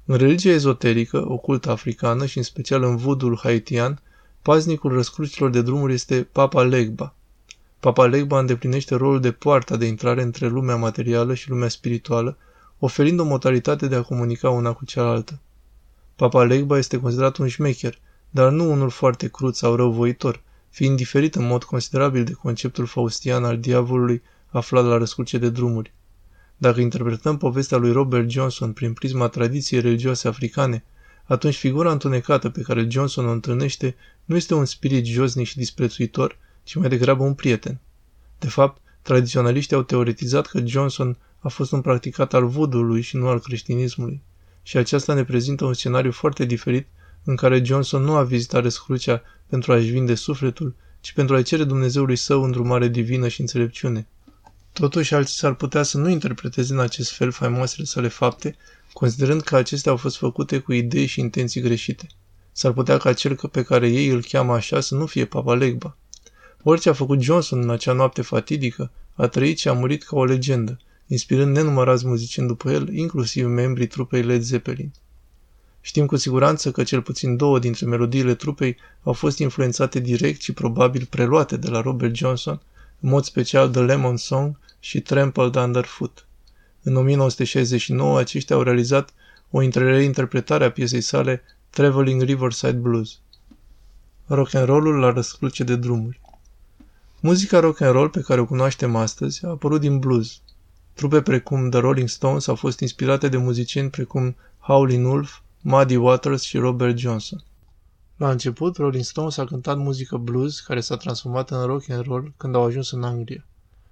În 0.05 0.17
religia 0.17 0.51
ezoterică, 0.51 1.31
ocultă 1.31 1.71
africană 1.71 2.27
și 2.27 2.37
în 2.37 2.43
special 2.43 2.83
în 2.83 2.97
vudul 2.97 3.39
haitian, 3.43 4.01
paznicul 4.43 4.93
răscrucilor 4.93 5.51
de 5.51 5.63
drumuri 5.63 5.93
este 5.93 6.29
Papa 6.33 6.63
Legba. 6.63 7.15
Papa 7.81 8.07
Legba 8.07 8.39
îndeplinește 8.39 8.95
rolul 8.95 9.21
de 9.21 9.33
poartă 9.33 9.77
de 9.77 9.87
intrare 9.87 10.23
între 10.23 10.47
lumea 10.47 10.77
materială 10.77 11.35
și 11.35 11.51
lumea 11.51 11.69
spirituală, 11.69 12.37
oferind 12.79 13.21
o 13.21 13.25
modalitate 13.25 13.87
de 13.87 13.95
a 13.95 14.03
comunica 14.03 14.51
una 14.51 14.73
cu 14.73 14.85
cealaltă. 14.85 15.39
Papa 16.17 16.45
Legba 16.45 16.79
este 16.79 17.01
considerat 17.01 17.37
un 17.37 17.49
șmecher, 17.49 17.99
dar 18.35 18.51
nu 18.51 18.71
unul 18.71 18.91
foarte 18.91 19.29
crud 19.29 19.55
sau 19.55 19.75
răuvoitor, 19.75 20.43
fiind 20.71 20.97
diferit 20.97 21.35
în 21.35 21.47
mod 21.47 21.65
considerabil 21.65 22.25
de 22.25 22.33
conceptul 22.33 22.87
faustian 22.87 23.45
al 23.45 23.59
diavolului 23.59 24.23
aflat 24.49 24.85
la 24.85 24.97
răscruce 24.97 25.39
de 25.39 25.51
drumuri. 25.51 25.93
Dacă 26.57 26.81
interpretăm 26.81 27.37
povestea 27.37 27.79
lui 27.79 27.93
Robert 27.93 28.31
Johnson 28.31 28.73
prin 28.73 28.93
prisma 28.93 29.29
tradiției 29.29 29.81
religioase 29.81 30.29
africane, 30.29 30.85
atunci 31.25 31.57
figura 31.57 31.93
întunecată 31.93 32.51
pe 32.51 32.61
care 32.61 32.87
Johnson 32.91 33.27
o 33.27 33.31
întâlnește 33.31 33.95
nu 34.25 34.37
este 34.37 34.55
un 34.55 34.65
spirit 34.65 35.05
josnic 35.07 35.47
și 35.47 35.57
disprețuitor, 35.57 36.39
ci 36.63 36.75
mai 36.75 36.89
degrabă 36.89 37.23
un 37.23 37.35
prieten. 37.35 37.81
De 38.39 38.49
fapt, 38.49 38.81
tradiționaliștii 39.03 39.77
au 39.77 39.83
teoretizat 39.83 40.47
că 40.47 40.61
Johnson 40.67 41.17
a 41.39 41.49
fost 41.49 41.73
un 41.73 41.81
practicat 41.81 42.35
al 42.35 42.47
vodului 42.47 43.01
și 43.01 43.17
nu 43.17 43.29
al 43.29 43.41
creștinismului. 43.41 44.23
Și 44.63 44.77
aceasta 44.77 45.15
ne 45.15 45.25
prezintă 45.25 45.65
un 45.65 45.75
scenariu 45.75 46.13
foarte 46.13 46.45
diferit 46.45 46.87
în 47.25 47.37
care 47.37 47.65
Johnson 47.65 48.03
nu 48.03 48.15
a 48.15 48.23
vizitat 48.23 48.63
răscrucea 48.63 49.23
pentru 49.47 49.73
a-și 49.73 49.91
vinde 49.91 50.15
sufletul, 50.15 50.75
ci 51.01 51.13
pentru 51.13 51.35
a-i 51.35 51.43
cere 51.43 51.65
Dumnezeului 51.65 52.17
său 52.17 52.43
îndrumare 52.43 52.89
divină 52.89 53.29
și 53.29 53.41
înțelepciune. 53.41 54.07
Totuși, 54.73 55.15
alții 55.15 55.37
s-ar 55.37 55.55
putea 55.55 55.83
să 55.83 55.99
nu 55.99 56.09
interpreteze 56.09 56.73
în 56.73 56.81
acest 56.81 57.13
fel 57.13 57.31
faimoasele 57.31 57.85
sale 57.85 58.09
fapte, 58.09 58.57
considerând 58.93 59.43
că 59.43 59.57
acestea 59.57 59.91
au 59.91 59.97
fost 59.97 60.17
făcute 60.17 60.59
cu 60.59 60.73
idei 60.73 61.07
și 61.07 61.21
intenții 61.21 61.61
greșite. 61.61 62.07
S-ar 62.53 62.73
putea 62.73 62.97
ca 62.97 63.13
cel 63.13 63.35
pe 63.53 63.63
care 63.63 63.89
ei 63.89 64.09
îl 64.09 64.23
cheamă 64.23 64.53
așa 64.53 64.81
să 64.81 64.95
nu 64.95 65.07
fie 65.07 65.25
Papa 65.25 65.55
Legba. 65.55 65.97
Orice 66.63 66.89
a 66.89 66.93
făcut 66.93 67.21
Johnson 67.21 67.61
în 67.61 67.71
acea 67.71 67.93
noapte 67.93 68.23
fatidică, 68.23 68.91
a 69.15 69.27
trăit 69.27 69.59
și 69.59 69.69
a 69.69 69.73
murit 69.73 70.03
ca 70.03 70.17
o 70.17 70.25
legendă, 70.25 70.79
inspirând 71.07 71.57
nenumărați 71.57 72.07
muzicieni 72.07 72.49
după 72.49 72.71
el, 72.71 72.95
inclusiv 72.95 73.47
membrii 73.47 73.87
trupei 73.87 74.23
Led 74.23 74.43
Zeppelin. 74.43 74.93
Știm 75.85 76.07
cu 76.07 76.17
siguranță 76.17 76.71
că 76.71 76.83
cel 76.83 77.03
puțin 77.03 77.37
două 77.37 77.59
dintre 77.59 77.87
melodiile 77.87 78.35
trupei 78.35 78.77
au 79.03 79.13
fost 79.13 79.39
influențate 79.39 80.01
direct 80.01 80.41
și 80.41 80.53
probabil 80.53 81.07
preluate 81.11 81.57
de 81.57 81.69
la 81.69 81.81
Robert 81.81 82.15
Johnson, 82.15 82.61
în 83.01 83.09
mod 83.09 83.25
special 83.25 83.71
The 83.71 83.81
Lemon 83.81 84.17
Song 84.17 84.59
și 84.81 85.01
Trampled 85.01 85.55
Underfoot. 85.55 86.27
În 86.83 86.97
1969 86.97 88.19
aceștia 88.19 88.57
au 88.57 88.63
realizat 88.63 89.15
o 89.51 89.61
reinterpretare 89.61 90.65
a 90.65 90.71
piesei 90.71 91.01
sale 91.01 91.43
Traveling 91.71 92.23
Riverside 92.23 92.73
Blues 92.73 93.19
Rock 94.27 94.55
and 94.55 94.67
rollul 94.67 94.99
la 94.99 95.13
răscruce 95.13 95.65
de 95.65 95.77
drumuri 95.77 96.21
Muzica 97.21 97.61
rock 97.61 97.81
and 97.81 97.93
roll 97.93 98.09
pe 98.09 98.21
care 98.21 98.41
o 98.41 98.47
cunoaștem 98.47 98.97
astăzi 98.97 99.45
a 99.45 99.49
apărut 99.49 99.81
din 99.81 99.99
blues. 99.99 100.41
Trupe 100.95 101.23
precum 101.23 101.71
The 101.71 101.81
Rolling 101.81 102.09
Stones 102.09 102.47
au 102.47 102.55
fost 102.55 102.81
inspirate 102.81 103.29
de 103.29 103.37
muzicieni 103.37 103.91
precum 103.91 104.37
Howlin' 104.59 105.05
Wolf, 105.05 105.39
Muddy 105.65 105.97
Waters 105.97 106.43
și 106.43 106.59
Robert 106.59 106.99
Johnson. 106.99 107.45
La 108.17 108.31
început, 108.31 108.77
Rolling 108.77 109.05
Stones 109.05 109.37
a 109.37 109.45
cântat 109.45 109.79
muzică 109.79 110.17
blues 110.17 110.61
care 110.61 110.81
s-a 110.81 110.97
transformat 110.97 111.51
în 111.51 111.65
rock 111.67 111.89
and 111.89 112.05
roll 112.05 112.33
când 112.37 112.55
au 112.55 112.65
ajuns 112.65 112.91
în 112.91 113.03
Anglia. 113.03 113.47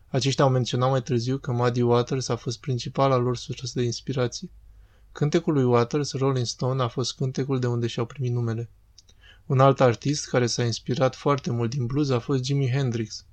Aceștia 0.08 0.44
au 0.44 0.50
menționat 0.50 0.90
mai 0.90 1.02
târziu 1.02 1.38
că 1.38 1.52
Muddy 1.52 1.82
Waters 1.82 2.28
a 2.28 2.36
fost 2.36 2.60
principala 2.60 3.16
lor 3.16 3.36
sursă 3.36 3.72
de 3.74 3.82
inspirație. 3.82 4.50
Cântecul 5.12 5.52
lui 5.52 5.64
Waters, 5.64 6.12
Rolling 6.12 6.46
Stone, 6.46 6.82
a 6.82 6.88
fost 6.88 7.16
cântecul 7.16 7.58
de 7.58 7.66
unde 7.66 7.86
și-au 7.86 8.06
primit 8.06 8.32
numele. 8.32 8.70
Un 9.46 9.60
alt 9.60 9.80
artist 9.80 10.28
care 10.28 10.46
s-a 10.46 10.64
inspirat 10.64 11.14
foarte 11.14 11.50
mult 11.50 11.70
din 11.70 11.86
blues 11.86 12.10
a 12.10 12.18
fost 12.18 12.44
Jimi 12.44 12.70
Hendrix. 12.70 13.24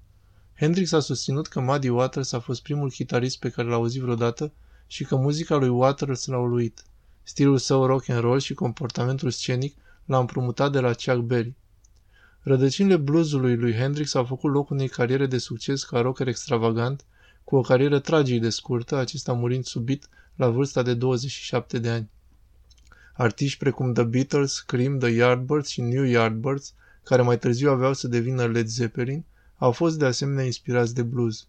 Hendrix 0.56 0.92
a 0.92 1.00
susținut 1.00 1.48
că 1.48 1.60
Muddy 1.60 1.90
Waters 1.90 2.32
a 2.32 2.40
fost 2.40 2.62
primul 2.62 2.90
chitarist 2.90 3.40
pe 3.40 3.50
care 3.50 3.68
l-a 3.68 3.76
auzit 3.76 4.02
vreodată 4.02 4.52
și 4.88 5.04
că 5.04 5.16
muzica 5.16 5.56
lui 5.56 5.70
Waters 5.70 6.26
l-a 6.26 6.38
uluit. 6.38 6.84
Stilul 7.28 7.58
său 7.58 7.86
rock 7.86 8.10
and 8.10 8.20
roll 8.20 8.40
și 8.40 8.54
comportamentul 8.54 9.32
scenic 9.32 9.76
l-a 10.06 10.20
împrumutat 10.20 10.72
de 10.72 10.80
la 10.80 10.94
Chuck 10.94 11.18
Berry. 11.18 11.54
Rădăcinile 12.42 12.98
bluesului 12.98 13.56
lui 13.56 13.74
Hendrix 13.74 14.14
au 14.14 14.24
făcut 14.24 14.52
loc 14.52 14.70
unei 14.70 14.88
cariere 14.88 15.26
de 15.26 15.38
succes 15.38 15.84
ca 15.84 16.02
rocker 16.02 16.28
extravagant, 16.28 17.06
cu 17.44 17.56
o 17.56 17.62
carieră 17.62 18.00
tragic 18.00 18.42
de 18.42 18.50
scurtă, 18.50 18.96
acesta 18.96 19.34
murind 19.34 19.66
subit 19.66 20.10
la 20.36 20.50
vârsta 20.50 20.82
de 20.82 20.94
27 20.94 21.80
de 21.80 21.90
ani. 21.90 22.10
Artiști 23.14 23.58
precum 23.58 23.94
The 23.94 24.04
Beatles, 24.04 24.60
Cream, 24.60 24.98
The 24.98 25.10
Yardbirds 25.10 25.70
și 25.70 25.82
New 25.82 26.04
Yardbirds, 26.04 26.74
care 27.04 27.22
mai 27.22 27.40
târziu 27.40 27.70
aveau 27.70 27.94
să 27.94 28.08
devină 28.08 28.46
Led 28.46 28.68
Zeppelin, 28.68 29.26
au 29.58 29.72
fost 29.72 29.98
de 29.98 30.06
asemenea 30.06 30.44
inspirați 30.46 30.94
de 30.94 31.02
blues. 31.02 31.48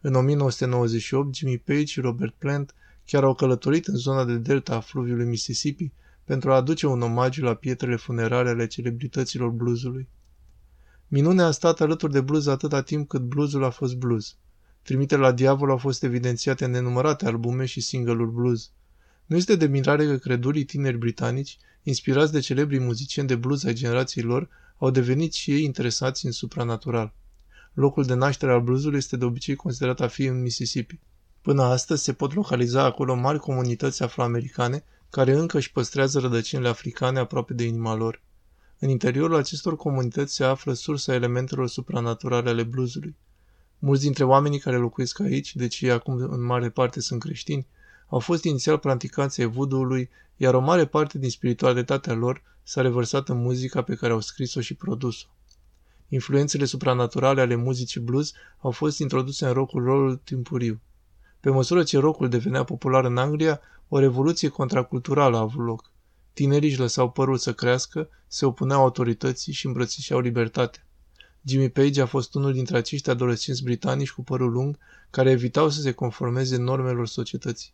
În 0.00 0.14
1998, 0.14 1.34
Jimmy 1.34 1.58
Page 1.58 1.84
și 1.84 2.00
Robert 2.00 2.34
Plant 2.38 2.74
chiar 3.06 3.24
au 3.24 3.34
călătorit 3.34 3.86
în 3.86 3.96
zona 3.96 4.24
de 4.24 4.36
delta 4.36 4.74
a 4.74 4.80
fluviului 4.80 5.26
Mississippi 5.26 5.92
pentru 6.24 6.52
a 6.52 6.54
aduce 6.54 6.86
un 6.86 7.02
omagiu 7.02 7.44
la 7.44 7.54
pietrele 7.54 7.96
funerare 7.96 8.48
ale 8.48 8.66
celebrităților 8.66 9.50
bluesului. 9.50 10.08
Minunea 11.08 11.46
a 11.46 11.50
stat 11.50 11.80
alături 11.80 12.12
de 12.12 12.20
blues 12.20 12.46
atâta 12.46 12.82
timp 12.82 13.08
cât 13.08 13.20
bluesul 13.20 13.64
a 13.64 13.70
fost 13.70 13.96
blues. 13.96 14.36
Trimite 14.82 15.16
la 15.16 15.32
diavol 15.32 15.70
au 15.70 15.76
fost 15.76 16.02
evidențiate 16.02 16.64
în 16.64 16.70
nenumărate 16.70 17.26
albume 17.26 17.64
și 17.64 17.80
single-uri 17.80 18.32
blues. 18.32 18.70
Nu 19.26 19.36
este 19.36 19.56
de 19.56 19.66
mirare 19.66 20.06
că 20.06 20.16
credurii 20.16 20.64
tineri 20.64 20.98
britanici, 20.98 21.58
inspirați 21.82 22.32
de 22.32 22.40
celebrii 22.40 22.78
muzicieni 22.78 23.28
de 23.28 23.34
blues 23.34 23.64
ai 23.64 23.74
generației 23.74 24.24
lor, 24.24 24.48
au 24.78 24.90
devenit 24.90 25.32
și 25.32 25.50
ei 25.50 25.64
interesați 25.64 26.26
în 26.26 26.32
supranatural. 26.32 27.14
Locul 27.72 28.04
de 28.04 28.14
naștere 28.14 28.52
al 28.52 28.60
bluesului 28.60 28.98
este 28.98 29.16
de 29.16 29.24
obicei 29.24 29.54
considerat 29.54 30.00
a 30.00 30.06
fi 30.06 30.24
în 30.24 30.42
Mississippi. 30.42 31.00
Până 31.46 31.62
astăzi 31.62 32.02
se 32.02 32.12
pot 32.12 32.34
localiza 32.34 32.82
acolo 32.82 33.14
mari 33.14 33.38
comunități 33.38 34.02
afroamericane 34.02 34.84
care 35.10 35.32
încă 35.32 35.56
își 35.56 35.72
păstrează 35.72 36.18
rădăcinile 36.18 36.68
africane 36.68 37.18
aproape 37.18 37.52
de 37.54 37.64
inima 37.64 37.94
lor. 37.94 38.22
În 38.78 38.88
interiorul 38.88 39.36
acestor 39.36 39.76
comunități 39.76 40.34
se 40.34 40.44
află 40.44 40.72
sursa 40.72 41.14
elementelor 41.14 41.68
supranaturale 41.68 42.48
ale 42.48 42.62
bluesului. 42.62 43.16
Mulți 43.78 44.02
dintre 44.02 44.24
oamenii 44.24 44.58
care 44.58 44.76
locuiesc 44.76 45.20
aici, 45.20 45.56
deci 45.56 45.80
ei 45.80 45.90
acum 45.90 46.16
în 46.16 46.44
mare 46.44 46.70
parte 46.70 47.00
sunt 47.00 47.20
creștini, 47.20 47.66
au 48.08 48.18
fost 48.18 48.44
inițial 48.44 48.78
practicanți 48.78 49.40
ai 49.40 49.46
voodoo 49.46 49.86
iar 50.36 50.54
o 50.54 50.60
mare 50.60 50.86
parte 50.86 51.18
din 51.18 51.30
spiritualitatea 51.30 52.14
lor 52.14 52.42
s-a 52.62 52.80
revărsat 52.80 53.28
în 53.28 53.36
muzica 53.36 53.82
pe 53.82 53.94
care 53.94 54.12
au 54.12 54.20
scris-o 54.20 54.60
și 54.60 54.74
produs-o. 54.74 55.26
Influențele 56.08 56.64
supranaturale 56.64 57.40
ale 57.40 57.54
muzicii 57.54 58.00
blues 58.00 58.32
au 58.58 58.70
fost 58.70 58.98
introduse 58.98 59.46
în 59.46 59.52
rockul 59.52 59.84
roll 59.84 60.20
timpuriu. 60.24 60.80
Pe 61.46 61.52
măsură 61.52 61.82
ce 61.82 61.98
rockul 61.98 62.28
devenea 62.28 62.64
popular 62.64 63.04
în 63.04 63.16
Anglia, 63.16 63.60
o 63.88 63.98
revoluție 63.98 64.48
contraculturală 64.48 65.36
a 65.36 65.40
avut 65.40 65.64
loc. 65.64 65.90
Tinerii 66.32 66.68
își 66.68 66.78
lăsau 66.78 67.10
părul 67.10 67.36
să 67.36 67.52
crească, 67.52 68.08
se 68.26 68.46
opuneau 68.46 68.80
autorității 68.80 69.52
și 69.52 69.66
îmbrățișeau 69.66 70.20
libertatea. 70.20 70.86
Jimmy 71.44 71.70
Page 71.70 72.00
a 72.00 72.06
fost 72.06 72.34
unul 72.34 72.52
dintre 72.52 72.76
acești 72.76 73.10
adolescenți 73.10 73.62
britanici 73.62 74.10
cu 74.10 74.22
părul 74.22 74.50
lung 74.50 74.78
care 75.10 75.30
evitau 75.30 75.68
să 75.68 75.80
se 75.80 75.92
conformeze 75.92 76.56
normelor 76.56 77.06
societății. 77.06 77.72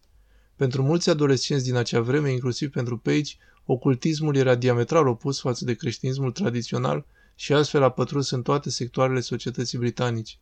Pentru 0.57 0.83
mulți 0.83 1.11
adolescenți 1.11 1.65
din 1.65 1.77
acea 1.77 2.01
vreme, 2.01 2.31
inclusiv 2.31 2.71
pentru 2.71 2.99
Page, 2.99 3.33
ocultismul 3.65 4.37
era 4.37 4.55
diametral 4.55 5.07
opus 5.07 5.41
față 5.41 5.65
de 5.65 5.75
creștinismul 5.75 6.33
tradițional 6.33 7.05
și 7.35 7.53
astfel 7.53 7.83
a 7.83 7.91
pătrus 7.91 8.31
în 8.31 8.43
toate 8.43 8.71
sectoarele 8.71 9.21
societății 9.21 9.79
britanice. 9.79 10.37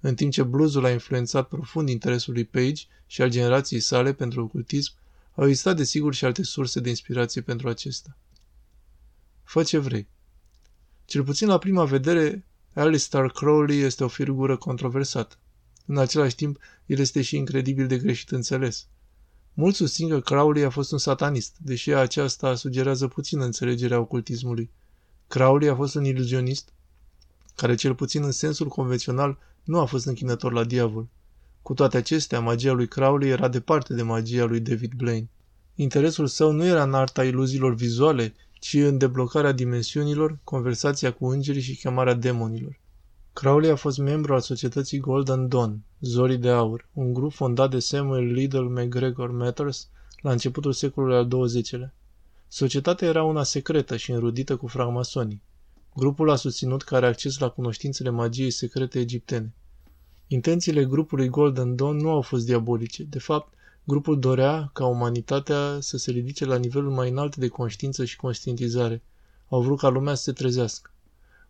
În 0.00 0.14
timp 0.14 0.32
ce 0.32 0.42
bluesul 0.42 0.84
a 0.84 0.90
influențat 0.90 1.48
profund 1.48 1.88
interesul 1.88 2.32
lui 2.32 2.44
Page 2.44 2.82
și 3.06 3.22
al 3.22 3.30
generației 3.30 3.80
sale 3.80 4.12
pentru 4.12 4.42
ocultism, 4.42 4.92
au 5.34 5.46
existat 5.46 5.76
desigur 5.76 6.14
și 6.14 6.24
alte 6.24 6.42
surse 6.42 6.80
de 6.80 6.88
inspirație 6.88 7.40
pentru 7.40 7.68
acesta. 7.68 8.16
Fă 9.42 9.62
ce 9.62 9.78
vrei. 9.78 10.08
Cel 11.04 11.24
puțin 11.24 11.48
la 11.48 11.58
prima 11.58 11.84
vedere, 11.84 12.44
Alistair 12.74 13.30
Crowley 13.30 13.78
este 13.78 14.04
o 14.04 14.08
figură 14.08 14.56
controversată. 14.56 15.36
În 15.86 15.98
același 15.98 16.34
timp, 16.34 16.58
el 16.86 16.98
este 16.98 17.22
și 17.22 17.36
incredibil 17.36 17.86
de 17.86 17.98
greșit 17.98 18.30
înțeles. 18.30 18.86
Mulți 19.54 19.76
susțin 19.76 20.08
că 20.08 20.20
Crowley 20.20 20.64
a 20.64 20.70
fost 20.70 20.92
un 20.92 20.98
satanist, 20.98 21.56
deși 21.58 21.92
aceasta 21.92 22.54
sugerează 22.54 23.08
puțin 23.08 23.40
înțelegerea 23.40 24.00
ocultismului. 24.00 24.70
Crowley 25.28 25.68
a 25.68 25.74
fost 25.74 25.94
un 25.94 26.04
iluzionist 26.04 26.72
care, 27.56 27.74
cel 27.74 27.94
puțin 27.94 28.22
în 28.22 28.30
sensul 28.30 28.68
convențional, 28.68 29.38
nu 29.64 29.78
a 29.78 29.84
fost 29.84 30.06
închinător 30.06 30.52
la 30.52 30.64
diavol. 30.64 31.08
Cu 31.62 31.74
toate 31.74 31.96
acestea, 31.96 32.40
magia 32.40 32.72
lui 32.72 32.88
Crowley 32.88 33.28
era 33.28 33.48
departe 33.48 33.94
de 33.94 34.02
magia 34.02 34.44
lui 34.44 34.60
David 34.60 34.92
Blaine. 34.92 35.28
Interesul 35.74 36.26
său 36.26 36.50
nu 36.50 36.64
era 36.64 36.82
în 36.82 36.94
arta 36.94 37.24
iluziilor 37.24 37.74
vizuale, 37.74 38.34
ci 38.52 38.74
în 38.74 38.98
deblocarea 38.98 39.52
dimensiunilor, 39.52 40.38
conversația 40.44 41.12
cu 41.12 41.26
îngerii 41.26 41.62
și 41.62 41.76
chemarea 41.76 42.14
demonilor. 42.14 42.80
Crowley 43.32 43.70
a 43.70 43.76
fost 43.76 43.98
membru 43.98 44.34
al 44.34 44.40
societății 44.40 44.98
Golden 44.98 45.48
Dawn, 45.48 45.80
Zorii 46.00 46.36
de 46.36 46.48
Aur, 46.48 46.88
un 46.92 47.12
grup 47.12 47.32
fondat 47.32 47.70
de 47.70 47.78
Samuel 47.78 48.24
Liddell 48.24 48.68
McGregor 48.68 49.30
Matters 49.30 49.88
la 50.20 50.30
începutul 50.30 50.72
secolului 50.72 51.16
al 51.16 51.28
XX-lea. 51.28 51.94
Societatea 52.48 53.08
era 53.08 53.22
una 53.22 53.42
secretă 53.42 53.96
și 53.96 54.10
înrudită 54.10 54.56
cu 54.56 54.66
francmasonii. 54.66 55.42
Grupul 55.96 56.30
a 56.30 56.36
susținut 56.36 56.82
că 56.82 56.96
are 56.96 57.06
acces 57.06 57.38
la 57.38 57.48
cunoștințele 57.48 58.10
magiei 58.10 58.50
secrete 58.50 58.98
egiptene. 58.98 59.52
Intențiile 60.26 60.84
grupului 60.84 61.28
Golden 61.28 61.76
Dawn 61.76 61.96
nu 61.96 62.10
au 62.10 62.20
fost 62.20 62.44
diabolice. 62.44 63.02
De 63.02 63.18
fapt, 63.18 63.52
grupul 63.84 64.18
dorea 64.18 64.70
ca 64.72 64.86
umanitatea 64.86 65.78
să 65.80 65.96
se 65.96 66.10
ridice 66.10 66.44
la 66.44 66.56
nivelul 66.56 66.90
mai 66.90 67.10
înalt 67.10 67.36
de 67.36 67.48
conștiință 67.48 68.04
și 68.04 68.16
conștientizare. 68.16 69.02
Au 69.48 69.62
vrut 69.62 69.78
ca 69.78 69.88
lumea 69.88 70.14
să 70.14 70.22
se 70.22 70.32
trezească. 70.32 70.90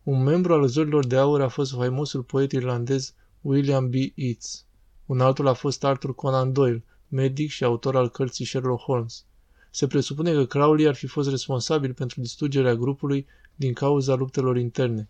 Un 0.02 0.22
membru 0.22 0.52
al 0.52 0.66
zorilor 0.66 1.06
de 1.06 1.16
aur 1.16 1.40
a 1.40 1.48
fost 1.48 1.72
faimosul 1.72 2.22
poet 2.22 2.52
irlandez 2.52 3.14
William 3.40 3.90
B. 3.90 3.94
Yeats. 4.14 4.64
Un 5.06 5.20
altul 5.20 5.46
a 5.46 5.52
fost 5.52 5.84
Arthur 5.84 6.14
Conan 6.14 6.52
Doyle, 6.52 6.84
medic 7.08 7.50
și 7.50 7.64
autor 7.64 7.96
al 7.96 8.10
cărții 8.10 8.44
Sherlock 8.44 8.82
Holmes. 8.82 9.24
Se 9.70 9.86
presupune 9.86 10.32
că 10.32 10.44
Crowley 10.44 10.86
ar 10.86 10.94
fi 10.94 11.06
fost 11.06 11.28
responsabil 11.28 11.92
pentru 11.92 12.20
distrugerea 12.20 12.74
grupului 12.74 13.26
din 13.56 13.72
cauza 13.72 14.14
luptelor 14.14 14.56
interne. 14.56 15.08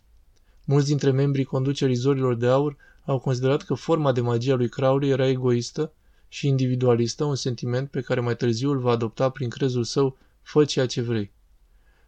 Mulți 0.65 0.87
dintre 0.87 1.11
membrii 1.11 1.45
conducerii 1.45 1.95
zorilor 1.95 2.35
de 2.35 2.47
aur 2.47 2.77
au 3.05 3.19
considerat 3.19 3.63
că 3.63 3.75
forma 3.75 4.13
de 4.13 4.21
magie 4.21 4.53
a 4.53 4.57
lui 4.57 4.69
Crowley 4.69 5.09
era 5.09 5.29
egoistă 5.29 5.93
și 6.29 6.47
individualistă, 6.47 7.25
un 7.25 7.35
sentiment 7.35 7.91
pe 7.91 8.01
care 8.01 8.21
mai 8.21 8.37
târziu 8.37 8.71
îl 8.71 8.79
va 8.79 8.91
adopta 8.91 9.31
prin 9.31 9.49
crezul 9.49 9.85
său 9.85 10.17
Fă 10.43 10.65
ceea 10.65 10.87
ce 10.87 11.01
vrei. 11.01 11.33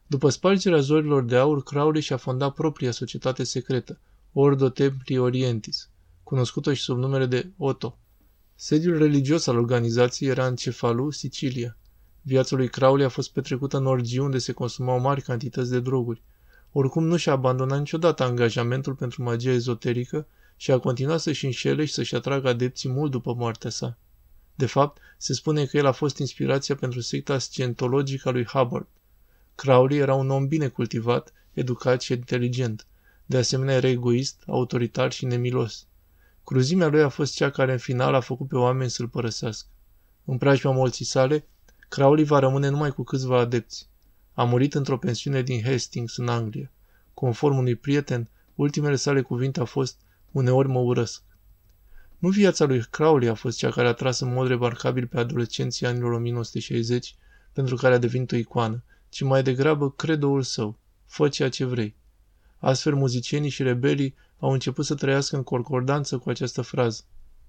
După 0.06 0.28
spargerea 0.28 0.80
zorilor 0.80 1.24
de 1.24 1.36
aur, 1.36 1.62
Crowley 1.62 2.00
și-a 2.00 2.16
fondat 2.16 2.54
propria 2.54 2.90
societate 2.90 3.44
secretă, 3.44 3.98
Ordo 4.32 4.68
Templi 4.68 5.18
Orientis, 5.18 5.88
cunoscută 6.22 6.72
și 6.72 6.82
sub 6.82 6.98
numele 6.98 7.26
de 7.26 7.50
Otto. 7.56 7.98
Sediul 8.54 8.98
religios 8.98 9.46
al 9.46 9.56
organizației 9.56 10.30
era 10.30 10.46
în 10.46 10.56
Cefalu, 10.56 11.10
Sicilia. 11.10 11.76
Viața 12.22 12.56
lui 12.56 12.68
Crowley 12.68 13.04
a 13.04 13.08
fost 13.08 13.32
petrecută 13.32 13.76
în 13.76 13.86
orgii 13.86 14.18
unde 14.18 14.38
se 14.38 14.52
consumau 14.52 15.00
mari 15.00 15.22
cantități 15.22 15.70
de 15.70 15.80
droguri. 15.80 16.22
Oricum 16.72 17.04
nu 17.04 17.16
și-a 17.16 17.32
abandonat 17.32 17.78
niciodată 17.78 18.22
angajamentul 18.22 18.94
pentru 18.94 19.22
magia 19.22 19.50
ezoterică 19.50 20.26
și 20.56 20.70
a 20.70 20.78
continuat 20.78 21.20
să-și 21.20 21.44
înșele 21.44 21.84
și 21.84 21.92
să-și 21.92 22.14
atragă 22.14 22.48
adepții 22.48 22.88
mult 22.88 23.10
după 23.10 23.34
moartea 23.34 23.70
sa. 23.70 23.96
De 24.54 24.66
fapt, 24.66 25.00
se 25.16 25.32
spune 25.32 25.64
că 25.64 25.76
el 25.76 25.86
a 25.86 25.92
fost 25.92 26.18
inspirația 26.18 26.74
pentru 26.74 27.00
secta 27.00 27.38
scientologică 27.38 28.28
a 28.28 28.32
lui 28.32 28.44
Hubbard. 28.44 28.86
Crowley 29.54 29.98
era 29.98 30.14
un 30.14 30.30
om 30.30 30.46
bine 30.48 30.68
cultivat, 30.68 31.32
educat 31.52 32.00
și 32.00 32.12
inteligent. 32.12 32.86
De 33.26 33.36
asemenea, 33.36 33.74
era 33.74 33.88
egoist, 33.88 34.42
autoritar 34.46 35.12
și 35.12 35.24
nemilos. 35.24 35.86
Cruzimea 36.44 36.86
lui 36.88 37.02
a 37.02 37.08
fost 37.08 37.34
cea 37.34 37.50
care 37.50 37.72
în 37.72 37.78
final 37.78 38.14
a 38.14 38.20
făcut 38.20 38.48
pe 38.48 38.56
oameni 38.56 38.90
să-l 38.90 39.08
părăsească. 39.08 39.68
În 40.24 40.38
preajma 40.38 40.72
molții 40.72 41.04
sale, 41.04 41.46
Crowley 41.88 42.24
va 42.24 42.38
rămâne 42.38 42.68
numai 42.68 42.90
cu 42.90 43.02
câțiva 43.02 43.38
adepți. 43.38 43.88
A 44.34 44.44
murit 44.44 44.74
într-o 44.74 44.98
pensiune 44.98 45.42
din 45.42 45.62
Hastings, 45.62 46.16
în 46.16 46.28
Anglia. 46.28 46.70
Conform 47.14 47.56
unui 47.56 47.74
prieten, 47.74 48.28
ultimele 48.54 48.96
sale 48.96 49.22
cuvinte 49.22 49.58
au 49.58 49.64
fost 49.64 49.98
uneori 50.32 50.68
mă 50.68 50.78
urăsc. 50.78 51.22
Nu 52.18 52.28
viața 52.28 52.64
lui 52.64 52.84
Crowley 52.90 53.28
a 53.28 53.34
fost 53.34 53.58
cea 53.58 53.70
care 53.70 53.88
a 53.88 53.92
tras 53.92 54.20
în 54.20 54.32
mod 54.32 54.48
remarcabil 54.48 55.06
pe 55.06 55.18
adolescenții 55.18 55.86
anilor 55.86 56.12
1960, 56.12 57.14
pentru 57.52 57.76
care 57.76 57.94
a 57.94 57.98
devenit 57.98 58.32
o 58.32 58.36
icoană, 58.36 58.82
ci 59.08 59.22
mai 59.22 59.42
degrabă 59.42 59.90
credoul 59.90 60.42
său. 60.42 60.78
Fă 61.06 61.28
ceea 61.28 61.48
ce 61.48 61.64
vrei. 61.64 61.94
Astfel, 62.58 62.94
muzicienii 62.94 63.50
și 63.50 63.62
rebelii 63.62 64.14
au 64.38 64.50
început 64.52 64.84
să 64.84 64.94
trăiască 64.94 65.36
în 65.36 65.42
concordanță 65.42 66.18
cu 66.18 66.28
această 66.28 66.62
frază. 66.62 67.02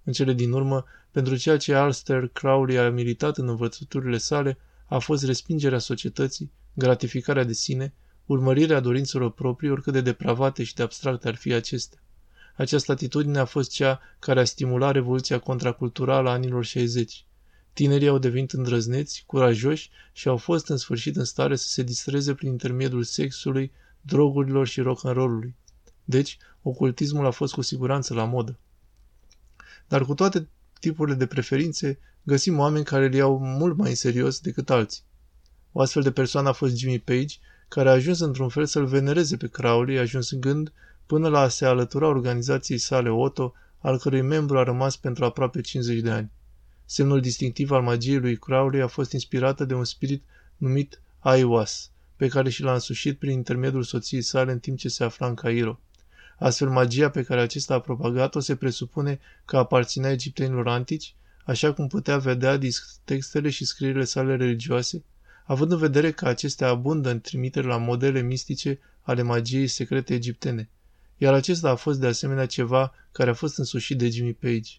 În 0.03 0.13
cele 0.13 0.33
din 0.33 0.51
urmă, 0.51 0.85
pentru 1.11 1.35
ceea 1.35 1.57
ce 1.57 1.73
Alster 1.73 2.27
Crowley 2.27 2.77
a 2.77 2.89
militat 2.89 3.37
în 3.37 3.47
învățăturile 3.47 4.17
sale, 4.17 4.57
a 4.85 4.97
fost 4.97 5.25
respingerea 5.25 5.77
societății, 5.77 6.51
gratificarea 6.73 7.43
de 7.43 7.53
sine, 7.53 7.93
urmărirea 8.25 8.79
dorințelor 8.79 9.31
proprii, 9.31 9.69
oricât 9.69 9.93
de 9.93 10.01
depravate 10.01 10.63
și 10.63 10.75
de 10.75 10.83
abstracte 10.83 11.27
ar 11.27 11.35
fi 11.35 11.53
acestea. 11.53 11.99
Această 12.55 12.91
atitudine 12.91 13.39
a 13.39 13.45
fost 13.45 13.71
cea 13.71 14.01
care 14.19 14.39
a 14.39 14.43
stimulat 14.43 14.91
revoluția 14.93 15.39
contraculturală 15.39 16.29
a 16.29 16.31
anilor 16.31 16.65
60. 16.65 17.25
Tinerii 17.73 18.07
au 18.07 18.17
devenit 18.17 18.51
îndrăzneți, 18.51 19.23
curajoși 19.25 19.89
și 20.13 20.27
au 20.27 20.37
fost 20.37 20.67
în 20.67 20.77
sfârșit 20.77 21.15
în 21.15 21.23
stare 21.23 21.55
să 21.55 21.67
se 21.67 21.83
distreze 21.83 22.33
prin 22.33 22.49
intermediul 22.49 23.03
sexului, 23.03 23.71
drogurilor 24.01 24.67
și 24.67 24.81
rock 24.81 25.05
and 25.05 25.15
roll-ului. 25.15 25.55
Deci, 26.03 26.37
ocultismul 26.61 27.25
a 27.25 27.31
fost 27.31 27.53
cu 27.53 27.61
siguranță 27.61 28.13
la 28.13 28.25
modă. 28.25 28.59
Dar 29.89 30.05
cu 30.05 30.13
toate 30.13 30.47
tipurile 30.79 31.15
de 31.15 31.25
preferințe, 31.25 31.99
găsim 32.23 32.59
oameni 32.59 32.85
care 32.85 33.07
le 33.07 33.15
iau 33.15 33.39
mult 33.39 33.77
mai 33.77 33.89
în 33.89 33.95
serios 33.95 34.39
decât 34.39 34.69
alții. 34.69 35.03
O 35.71 35.81
astfel 35.81 36.03
de 36.03 36.11
persoană 36.11 36.49
a 36.49 36.51
fost 36.51 36.75
Jimmy 36.75 36.99
Page, 36.99 37.35
care 37.67 37.89
a 37.89 37.91
ajuns 37.91 38.19
într-un 38.19 38.49
fel 38.49 38.65
să-l 38.65 38.85
venereze 38.85 39.37
pe 39.37 39.47
Crowley, 39.47 39.97
ajunsând 39.97 40.73
până 41.05 41.27
la 41.27 41.39
a 41.39 41.47
se 41.47 41.65
alătura 41.65 42.07
organizației 42.07 42.77
sale 42.77 43.09
Otto, 43.09 43.53
al 43.79 43.97
cărui 43.97 44.21
membru 44.21 44.57
a 44.57 44.63
rămas 44.63 44.97
pentru 44.97 45.25
aproape 45.25 45.61
50 45.61 45.99
de 45.99 46.09
ani. 46.09 46.31
Semnul 46.85 47.21
distinctiv 47.21 47.71
al 47.71 47.81
magiei 47.81 48.19
lui 48.19 48.37
Crowley 48.37 48.81
a 48.81 48.87
fost 48.87 49.11
inspirată 49.11 49.65
de 49.65 49.73
un 49.73 49.83
spirit 49.83 50.23
numit 50.57 51.01
Aiwas, 51.19 51.91
pe 52.15 52.27
care 52.27 52.49
și 52.49 52.61
l-a 52.61 52.73
însușit 52.73 53.19
prin 53.19 53.31
intermediul 53.31 53.83
soției 53.83 54.21
sale 54.21 54.51
în 54.51 54.59
timp 54.59 54.77
ce 54.77 54.89
se 54.89 55.03
afla 55.03 55.27
în 55.27 55.33
Cairo. 55.33 55.79
Astfel, 56.39 56.69
magia 56.69 57.09
pe 57.09 57.23
care 57.23 57.41
acesta 57.41 57.73
a 57.73 57.79
propagat-o 57.79 58.39
se 58.39 58.55
presupune 58.55 59.19
că 59.45 59.57
aparținea 59.57 60.11
egiptenilor 60.11 60.67
antici, 60.67 61.15
așa 61.45 61.73
cum 61.73 61.87
putea 61.87 62.17
vedea 62.17 62.57
din 62.57 62.71
textele 63.03 63.49
și 63.49 63.65
scrierile 63.65 64.03
sale 64.03 64.35
religioase, 64.35 65.03
având 65.45 65.71
în 65.71 65.77
vedere 65.77 66.11
că 66.11 66.27
acestea 66.27 66.67
abundă 66.67 67.09
în 67.09 67.21
trimitere 67.21 67.67
la 67.67 67.77
modele 67.77 68.21
mistice 68.21 68.79
ale 69.01 69.21
magiei 69.21 69.67
secrete 69.67 70.13
egiptene. 70.13 70.69
Iar 71.17 71.33
acesta 71.33 71.69
a 71.69 71.75
fost 71.75 71.99
de 71.99 72.07
asemenea 72.07 72.45
ceva 72.45 72.93
care 73.11 73.29
a 73.29 73.33
fost 73.33 73.57
însușit 73.57 73.97
de 73.97 74.09
Jimmy 74.09 74.33
Page. 74.33 74.71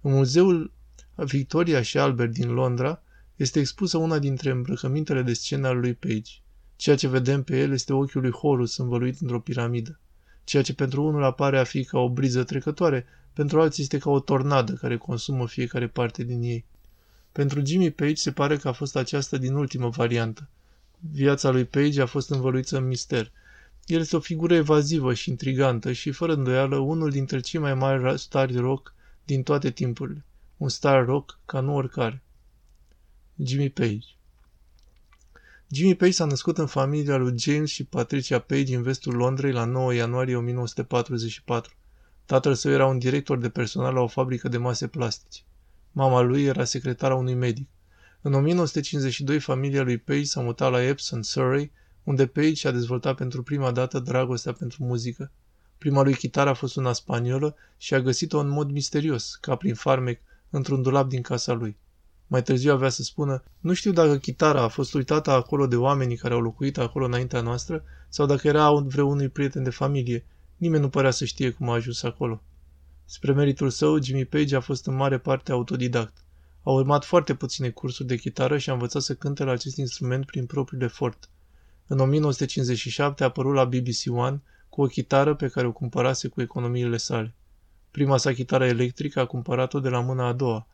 În 0.00 0.12
muzeul 0.12 0.72
Victoria 1.14 1.82
și 1.82 1.98
Albert 1.98 2.32
din 2.32 2.50
Londra 2.50 3.02
este 3.36 3.58
expusă 3.58 3.96
una 3.96 4.18
dintre 4.18 4.50
îmbrăcămintele 4.50 5.22
de 5.22 5.32
scenă 5.32 5.68
al 5.68 5.78
lui 5.78 5.94
Page. 5.94 6.32
Ceea 6.76 6.96
ce 6.96 7.08
vedem 7.08 7.42
pe 7.42 7.58
el 7.58 7.72
este 7.72 7.92
ochiul 7.92 8.20
lui 8.20 8.30
Horus 8.30 8.76
învăluit 8.76 9.20
într-o 9.20 9.40
piramidă. 9.40 10.00
Ceea 10.44 10.62
ce 10.62 10.74
pentru 10.74 11.04
unul 11.04 11.22
apare 11.22 11.58
a 11.58 11.64
fi 11.64 11.84
ca 11.84 11.98
o 11.98 12.08
briză 12.08 12.44
trecătoare, 12.44 13.06
pentru 13.32 13.60
alții 13.60 13.82
este 13.82 13.98
ca 13.98 14.10
o 14.10 14.20
tornadă 14.20 14.72
care 14.72 14.96
consumă 14.96 15.46
fiecare 15.46 15.88
parte 15.88 16.22
din 16.24 16.42
ei. 16.42 16.64
Pentru 17.32 17.64
Jimmy 17.64 17.90
Page 17.90 18.14
se 18.14 18.32
pare 18.32 18.56
că 18.56 18.68
a 18.68 18.72
fost 18.72 18.96
aceasta 18.96 19.36
din 19.36 19.54
ultimă 19.54 19.88
variantă. 19.88 20.48
Viața 20.98 21.50
lui 21.50 21.64
Page 21.64 22.00
a 22.00 22.06
fost 22.06 22.30
învăluită 22.30 22.76
în 22.76 22.86
mister. 22.86 23.32
El 23.86 24.00
este 24.00 24.16
o 24.16 24.20
figură 24.20 24.54
evazivă 24.54 25.14
și 25.14 25.30
intrigantă 25.30 25.92
și, 25.92 26.10
fără 26.10 26.32
îndoială, 26.32 26.76
unul 26.76 27.10
dintre 27.10 27.40
cei 27.40 27.60
mai 27.60 27.74
mari 27.74 28.18
stari 28.18 28.56
rock 28.56 28.94
din 29.24 29.42
toate 29.42 29.70
timpurile. 29.70 30.24
Un 30.56 30.68
star 30.68 31.04
rock 31.04 31.38
ca 31.44 31.60
nu 31.60 31.74
oricare. 31.74 32.22
Jimmy 33.44 33.70
Page 33.70 34.06
Jimmy 35.74 35.94
Page 35.94 36.12
s-a 36.12 36.24
născut 36.24 36.58
în 36.58 36.66
familia 36.66 37.16
lui 37.16 37.38
James 37.38 37.70
și 37.70 37.84
Patricia 37.84 38.38
Page 38.38 38.76
în 38.76 38.82
vestul 38.82 39.14
Londrei 39.14 39.52
la 39.52 39.64
9 39.64 39.94
ianuarie 39.94 40.36
1944. 40.36 41.74
Tatăl 42.24 42.54
său 42.54 42.72
era 42.72 42.86
un 42.86 42.98
director 42.98 43.38
de 43.38 43.48
personal 43.48 43.94
la 43.94 44.00
o 44.00 44.06
fabrică 44.06 44.48
de 44.48 44.56
mase 44.56 44.86
plastice. 44.86 45.42
Mama 45.92 46.20
lui 46.20 46.44
era 46.44 46.64
secretara 46.64 47.14
unui 47.14 47.34
medic. 47.34 47.68
În 48.20 48.34
1952, 48.34 49.38
familia 49.38 49.82
lui 49.82 49.98
Page 49.98 50.24
s-a 50.24 50.40
mutat 50.40 50.70
la 50.70 50.82
Epsom, 50.82 51.22
Surrey, 51.22 51.72
unde 52.02 52.26
Page 52.26 52.54
și-a 52.54 52.70
dezvoltat 52.70 53.16
pentru 53.16 53.42
prima 53.42 53.70
dată 53.70 53.98
dragostea 53.98 54.52
pentru 54.52 54.84
muzică. 54.84 55.30
Prima 55.78 56.02
lui 56.02 56.14
chitară 56.14 56.50
a 56.50 56.54
fost 56.54 56.76
una 56.76 56.92
spaniolă 56.92 57.56
și 57.76 57.94
a 57.94 58.00
găsit-o 58.00 58.38
în 58.38 58.48
mod 58.48 58.70
misterios, 58.70 59.34
ca 59.34 59.56
prin 59.56 59.74
farmec, 59.74 60.20
într-un 60.50 60.82
dulap 60.82 61.08
din 61.08 61.22
casa 61.22 61.52
lui. 61.52 61.76
Mai 62.32 62.42
târziu 62.42 62.72
avea 62.72 62.88
să 62.88 63.02
spună, 63.02 63.42
nu 63.60 63.72
știu 63.72 63.92
dacă 63.92 64.18
chitara 64.18 64.62
a 64.62 64.68
fost 64.68 64.94
uitată 64.94 65.30
acolo 65.30 65.66
de 65.66 65.76
oamenii 65.76 66.16
care 66.16 66.34
au 66.34 66.40
locuit 66.40 66.78
acolo 66.78 67.04
înaintea 67.04 67.40
noastră 67.40 67.84
sau 68.08 68.26
dacă 68.26 68.48
era 68.48 68.70
vreunui 68.72 69.28
prieten 69.28 69.62
de 69.62 69.70
familie. 69.70 70.24
Nimeni 70.56 70.82
nu 70.82 70.88
părea 70.88 71.10
să 71.10 71.24
știe 71.24 71.50
cum 71.50 71.68
a 71.68 71.74
ajuns 71.74 72.02
acolo. 72.02 72.42
Spre 73.04 73.32
meritul 73.32 73.70
său, 73.70 74.02
Jimmy 74.02 74.24
Page 74.24 74.56
a 74.56 74.60
fost 74.60 74.86
în 74.86 74.94
mare 74.94 75.18
parte 75.18 75.52
autodidact. 75.52 76.24
A 76.62 76.70
urmat 76.70 77.04
foarte 77.04 77.34
puține 77.34 77.70
cursuri 77.70 78.08
de 78.08 78.16
chitară 78.16 78.58
și 78.58 78.70
a 78.70 78.72
învățat 78.72 79.02
să 79.02 79.14
cânte 79.14 79.44
la 79.44 79.52
acest 79.52 79.76
instrument 79.76 80.26
prin 80.26 80.46
propriul 80.46 80.82
efort. 80.82 81.28
În 81.86 81.98
1957 81.98 83.22
a 83.22 83.26
apărut 83.26 83.54
la 83.54 83.64
BBC 83.64 84.16
One 84.16 84.42
cu 84.68 84.82
o 84.82 84.86
chitară 84.86 85.34
pe 85.34 85.48
care 85.48 85.66
o 85.66 85.72
cumpărase 85.72 86.28
cu 86.28 86.40
economiile 86.40 86.96
sale. 86.96 87.34
Prima 87.90 88.16
sa 88.16 88.32
chitară 88.32 88.66
electrică 88.66 89.20
a 89.20 89.26
cumpărat-o 89.26 89.80
de 89.80 89.88
la 89.88 90.00
mâna 90.00 90.26
a 90.26 90.32
doua. 90.32 90.66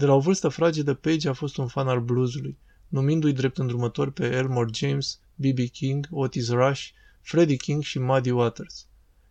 De 0.00 0.06
la 0.06 0.14
o 0.14 0.20
vârstă 0.20 0.48
fragedă, 0.48 0.94
Page 0.94 1.28
a 1.28 1.32
fost 1.32 1.56
un 1.56 1.66
fan 1.66 1.88
al 1.88 2.00
bluesului, 2.00 2.58
numindu-i 2.88 3.32
drept 3.32 3.58
îndrumător 3.58 4.10
pe 4.10 4.26
Elmore 4.26 4.70
James, 4.72 5.18
B.B. 5.34 5.58
King, 5.72 6.08
Otis 6.10 6.50
Rush, 6.50 6.88
Freddie 7.20 7.56
King 7.56 7.82
și 7.82 7.98
Muddy 7.98 8.30
Waters. 8.30 8.86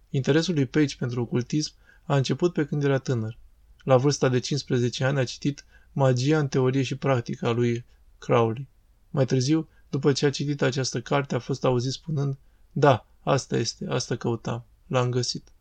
Interesul 0.10 0.54
lui 0.54 0.66
Page 0.66 0.96
pentru 0.96 1.22
ocultism 1.22 1.74
a 2.04 2.16
început 2.16 2.54
pe 2.54 2.66
când 2.66 2.84
era 2.84 2.98
tânăr. 2.98 3.38
La 3.84 3.98
vârsta 3.98 4.30
de 4.30 4.40
15 4.40 5.04
ani 5.04 5.20
a 5.20 5.24
citit 5.24 5.66
Magia 5.92 6.40
în 6.40 6.48
teorie 6.48 6.84
și 6.84 6.96
practică 6.96 7.48
a 7.48 7.52
lui 7.52 7.86
Crowley. 8.18 8.68
Mai 9.10 9.26
târziu, 9.26 9.68
după 9.90 10.12
ce 10.12 10.26
a 10.26 10.30
citit 10.30 10.62
această 10.62 11.02
carte, 11.02 11.36
a 11.36 11.40
fost 11.40 11.66
auzit 11.66 11.92
spunând, 11.92 12.38
Da, 12.72 13.06
asta 13.20 13.58
este, 13.58 13.86
asta 13.88 14.16
căutam, 14.16 14.66
l-am 14.88 15.10
găsit. 15.10 15.52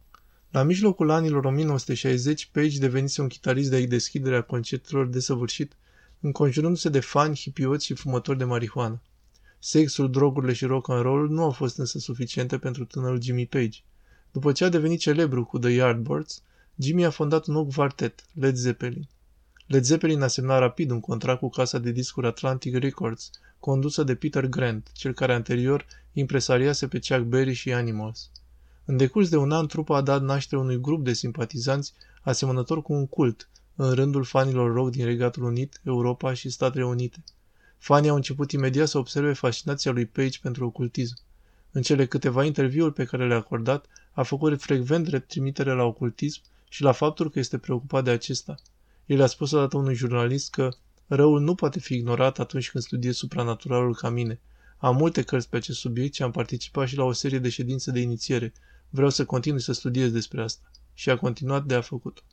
La 0.51 0.63
mijlocul 0.63 1.11
anilor 1.11 1.45
1960, 1.45 2.47
Page 2.53 2.79
devenise 2.79 3.21
un 3.21 3.29
chitarist 3.29 3.71
de 3.71 3.87
deschidere 3.87 4.37
a 4.37 4.43
concertelor 4.43 5.07
desăvârșit, 5.07 5.77
înconjurându-se 6.21 6.89
de 6.89 7.01
fani, 7.01 7.37
hipioți 7.37 7.85
și 7.85 7.95
fumători 7.95 8.39
de 8.39 8.45
marihuană. 8.45 9.03
Sexul, 9.59 10.11
drogurile 10.11 10.53
și 10.53 10.65
rock 10.65 10.89
and 10.89 11.03
roll 11.03 11.29
nu 11.29 11.43
au 11.43 11.51
fost 11.51 11.79
însă 11.79 11.99
suficiente 11.99 12.59
pentru 12.59 12.85
tânărul 12.85 13.23
Jimmy 13.23 13.47
Page. 13.47 13.79
După 14.33 14.53
ce 14.53 14.65
a 14.65 14.69
devenit 14.69 15.01
celebru 15.01 15.45
cu 15.45 15.59
The 15.59 15.71
Yardbirds, 15.71 16.43
Jimmy 16.77 17.05
a 17.05 17.11
fondat 17.11 17.47
un 17.47 17.55
nou 17.55 17.71
quartet, 17.75 18.25
Led 18.33 18.55
Zeppelin. 18.55 19.09
Led 19.67 19.85
Zeppelin 19.85 20.23
a 20.23 20.27
semnat 20.27 20.59
rapid 20.59 20.91
un 20.91 21.01
contract 21.01 21.39
cu 21.39 21.49
casa 21.49 21.79
de 21.79 21.91
discuri 21.91 22.27
Atlantic 22.27 22.77
Records, 22.77 23.31
condusă 23.59 24.03
de 24.03 24.15
Peter 24.15 24.47
Grant, 24.47 24.91
cel 24.93 25.13
care 25.13 25.35
anterior 25.35 25.87
impresariase 26.13 26.89
pe 26.89 26.99
Chuck 26.99 27.21
Berry 27.21 27.53
și 27.53 27.73
Animals. 27.73 28.31
În 28.91 28.97
decurs 28.97 29.29
de 29.29 29.37
un 29.37 29.51
an, 29.53 29.67
trupa 29.67 29.97
a 29.97 30.01
dat 30.01 30.23
naștere 30.23 30.61
unui 30.61 30.81
grup 30.81 31.05
de 31.05 31.13
simpatizanți 31.13 31.93
asemănător 32.23 32.83
cu 32.83 32.93
un 32.93 33.07
cult 33.07 33.49
în 33.75 33.93
rândul 33.93 34.25
fanilor 34.25 34.73
rock 34.73 34.91
din 34.91 35.05
Regatul 35.05 35.43
Unit, 35.43 35.81
Europa 35.85 36.33
și 36.35 36.51
Statele 36.51 36.85
Unite. 36.85 37.25
Fanii 37.79 38.09
au 38.09 38.17
început 38.17 38.53
imediat 38.53 38.89
să 38.89 38.99
observe 38.99 39.33
fascinația 39.33 39.91
lui 39.91 40.07
Page 40.07 40.39
pentru 40.43 40.67
ocultism. 40.67 41.15
În 41.71 41.83
cele 41.83 42.07
câteva 42.07 42.45
interviuri 42.45 42.93
pe 42.93 43.05
care 43.05 43.27
le-a 43.27 43.37
acordat, 43.37 43.87
a 44.13 44.23
făcut 44.23 44.63
frecvent 44.63 45.25
trimitere 45.27 45.73
la 45.73 45.83
ocultism 45.83 46.41
și 46.69 46.83
la 46.83 46.93
faptul 46.93 47.31
că 47.31 47.39
este 47.39 47.59
preocupat 47.59 48.05
de 48.05 48.11
acesta. 48.11 48.55
El 49.07 49.23
a 49.23 49.27
spus 49.27 49.51
odată 49.51 49.77
unui 49.77 49.95
jurnalist 49.95 50.51
că 50.51 50.69
răul 51.07 51.41
nu 51.41 51.55
poate 51.55 51.81
fi 51.81 51.95
ignorat 51.95 52.39
atunci 52.39 52.71
când 52.71 52.85
studiezi 52.85 53.19
supranaturalul 53.19 53.95
ca 53.95 54.09
mine. 54.11 54.41
Am 54.79 54.97
multe 54.97 55.23
cărți 55.23 55.49
pe 55.49 55.57
acest 55.57 55.79
subiect 55.79 56.15
și 56.15 56.23
am 56.23 56.31
participat 56.31 56.89
și 56.89 56.97
la 56.97 57.05
o 57.05 57.13
serie 57.13 57.39
de 57.39 57.49
ședințe 57.49 57.91
de 57.91 58.01
inițiere. 58.01 58.53
Vreau 58.91 59.11
să 59.11 59.25
continui 59.25 59.61
să 59.61 59.73
studiez 59.73 60.11
despre 60.11 60.43
asta. 60.43 60.71
Și 60.95 61.11
a 61.11 61.17
continuat 61.17 61.65
de 61.65 61.75
a 61.75 61.81
făcut. 61.81 62.25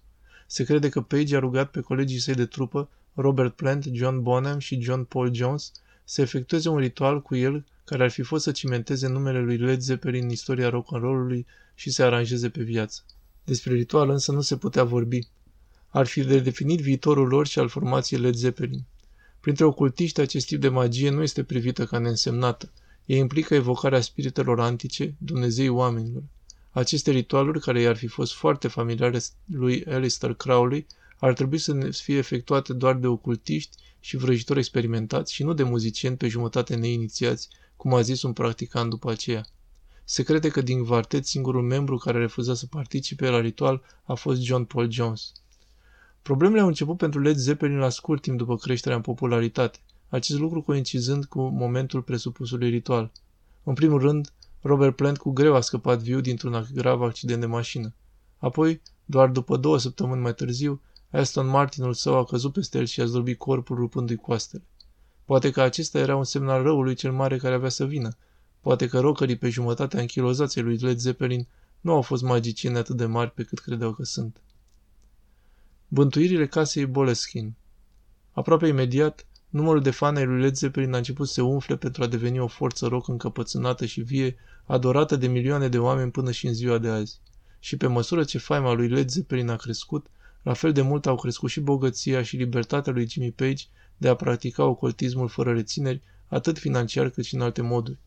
Se 0.48 0.64
crede 0.64 0.90
că 0.90 1.02
Page 1.02 1.36
a 1.36 1.40
rugat 1.40 1.72
pe 1.72 1.82
colegii 1.82 2.20
săi 2.20 2.34
de 2.34 2.46
trupă, 2.46 2.90
Robert 3.14 3.56
Plant, 3.56 3.84
John 3.92 4.22
Bonham 4.22 4.60
și 4.60 4.82
John 4.82 5.04
Paul 5.04 5.34
Jones, 5.34 5.72
să 6.04 6.22
efectueze 6.22 6.70
un 6.70 6.78
ritual 6.78 7.22
cu 7.22 7.36
el 7.36 7.66
care 7.86 8.04
ar 8.04 8.10
fi 8.10 8.22
fost 8.22 8.44
să 8.44 8.52
cimenteze 8.52 9.08
numele 9.08 9.40
lui 9.40 9.58
Led 9.58 9.80
Zeppelin 9.80 10.24
în 10.24 10.30
istoria 10.30 10.70
rock 10.70 10.94
and 10.94 11.04
roll-ului 11.04 11.46
și 11.76 11.90
să 11.90 12.04
aranjeze 12.04 12.50
pe 12.50 12.64
viață. 12.64 13.02
Despre 13.44 13.74
ritual 13.74 14.10
însă 14.10 14.32
nu 14.32 14.42
se 14.42 14.58
putea 14.58 14.84
vorbi. 14.84 15.20
Ar 15.90 16.06
fi 16.06 16.24
de 16.24 16.40
definit 16.40 16.80
viitorul 16.80 17.28
lor 17.28 17.48
și 17.48 17.60
al 17.60 17.68
formației 17.68 18.20
Led 18.20 18.36
Zeppelin. 18.36 18.84
Printre 19.40 19.66
ocultiști, 19.66 20.22
acest 20.22 20.48
tip 20.48 20.62
de 20.62 20.70
magie 20.70 21.10
nu 21.10 21.22
este 21.22 21.44
privită 21.44 21.86
ca 21.86 21.98
neînsemnată– 21.98 22.72
Ei 23.06 23.18
implică 23.18 23.54
evocarea 23.54 24.02
spiritelor 24.02 24.60
antice, 24.60 25.16
Dumnezei 25.18 25.70
oamenilor. 25.70 26.24
Aceste 26.76 27.12
ritualuri, 27.12 27.60
care 27.60 27.82
i-ar 27.82 27.96
fi 27.96 28.08
fost 28.08 28.34
foarte 28.34 28.68
familiare 28.68 29.20
lui 29.46 29.86
Alistair 29.86 30.34
Crowley, 30.34 30.86
ar 31.18 31.34
trebui 31.34 31.58
să 31.58 31.90
fie 31.92 32.18
efectuate 32.18 32.74
doar 32.74 32.96
de 32.96 33.08
ocultiști 33.08 33.78
și 34.00 34.18
vrăjitori 34.18 34.60
experimentați 34.60 35.34
și 35.34 35.44
nu 35.44 35.54
de 35.54 35.64
muzicieni 35.64 36.18
pe 36.18 36.28
jumătate 36.28 36.76
neinițiați, 36.76 37.50
cum 37.76 37.94
a 37.94 38.02
zis 38.02 38.22
un 38.22 38.34
practicant 38.34 38.90
după 38.90 39.12
aceea. 39.12 39.46
Se 40.04 40.24
crede 40.24 40.50
că 40.50 40.62
din 40.62 40.86
quartet 40.86 41.26
singurul 41.26 41.62
membru 41.62 41.98
care 41.98 42.18
refuza 42.18 42.54
să 42.54 42.66
participe 42.66 43.30
la 43.30 43.40
ritual 43.40 43.82
a 44.04 44.14
fost 44.14 44.42
John 44.42 44.64
Paul 44.64 44.92
Jones. 44.92 45.32
Problemele 46.22 46.62
au 46.62 46.68
început 46.68 46.98
pentru 46.98 47.20
Led 47.20 47.36
Zeppelin 47.36 47.78
la 47.78 47.90
scurt 47.90 48.22
timp 48.22 48.38
după 48.38 48.56
creșterea 48.56 48.98
în 48.98 49.04
popularitate, 49.04 49.80
acest 50.10 50.40
lucru 50.40 50.62
coincidând 50.62 51.26
cu 51.26 51.42
momentul 51.42 52.02
presupusului 52.02 52.70
ritual. 52.70 53.12
În 53.64 53.74
primul 53.74 54.00
rând, 54.00 54.32
Robert 54.68 54.96
Plant 54.96 55.18
cu 55.18 55.32
greu 55.32 55.56
a 55.56 55.62
scăpat 55.62 56.00
viu 56.00 56.20
dintr-un 56.20 56.68
grav 56.74 57.02
accident 57.02 57.40
de 57.40 57.46
mașină. 57.46 57.94
Apoi, 58.38 58.82
doar 59.06 59.30
după 59.30 59.58
două 59.58 59.78
săptămâni 59.78 60.22
mai 60.22 60.34
târziu, 60.34 60.82
Aston 61.12 61.48
Martinul 61.48 61.94
său 61.94 62.18
a 62.18 62.26
căzut 62.26 62.54
peste 62.54 62.78
el 62.78 62.86
și 62.86 63.02
a 63.02 63.06
zdrobit 63.06 63.38
corpul 63.38 63.76
rupându-i 63.76 64.16
coastele. 64.16 64.64
Poate 65.26 65.52
că 65.52 65.62
acesta 65.62 66.00
era 66.00 66.16
un 66.16 66.24
semn 66.24 66.48
al 66.48 66.64
răului 66.64 66.96
cel 66.96 67.12
mare 67.12 67.38
care 67.38 67.54
avea 67.54 67.70
să 67.70 67.86
vină. 67.86 68.18
Poate 68.62 68.88
că 68.88 69.00
rocării 69.00 69.38
pe 69.38 69.50
jumătatea 69.50 70.00
închilozației 70.00 70.64
lui 70.64 70.78
Led 70.78 70.98
Zeppelin 70.98 71.48
nu 71.82 71.94
au 71.94 72.02
fost 72.02 72.24
magicieni 72.24 72.78
atât 72.78 72.98
de 72.98 73.06
mari 73.06 73.32
pe 73.32 73.44
cât 73.44 73.60
credeau 73.60 73.94
că 73.94 74.04
sunt. 74.04 74.42
Bântuirile 75.88 76.48
casei 76.48 76.86
Boleskin 76.86 77.54
Aproape 78.32 78.68
imediat, 78.68 79.26
numărul 79.56 79.82
de 79.82 79.92
fani 79.92 80.18
ai 80.18 80.26
lui 80.26 80.42
Led 80.42 80.56
Zeppelin 80.56 80.94
a 80.94 80.98
început 80.98 81.28
să 81.28 81.34
se 81.34 81.42
umfle 81.42 81.76
pentru 81.76 82.04
a 82.04 82.08
deveni 82.08 82.40
o 82.40 82.48
forță 82.48 82.88
rock 82.88 83.08
încăpățânată 83.08 83.86
și 83.86 84.02
vie, 84.02 84.36
adorată 84.66 85.16
de 85.16 85.28
milioane 85.28 85.68
de 85.68 85.80
oameni 85.80 86.12
până 86.12 86.32
și 86.32 86.48
în 86.48 86.54
ziua 86.54 86.78
de 86.78 86.88
azi. 86.88 87.20
Și 87.60 87.78
pe 87.78 87.88
măsură 87.88 88.24
ce 88.24 88.38
faima 88.38 88.74
lui 88.74 88.88
Led 88.88 89.10
Zeppelin 89.10 89.50
a 89.50 89.56
crescut, 89.56 90.06
la 90.42 90.54
fel 90.54 90.72
de 90.72 90.82
mult 90.82 91.06
au 91.06 91.16
crescut 91.16 91.50
și 91.50 91.60
bogăția 91.60 92.24
și 92.24 92.36
libertatea 92.36 92.94
lui 92.94 93.10
Jimmy 93.10 93.32
Page 93.32 93.64
de 93.98 94.08
a 94.08 94.16
practica 94.16 94.64
ocultismul 94.64 95.28
fără 95.28 95.54
rețineri, 95.54 96.02
atât 96.28 96.58
financiar 96.58 97.10
cât 97.10 97.26
și 97.26 97.36
în 97.36 97.42
alte 97.42 97.62
moduri. 97.62 97.98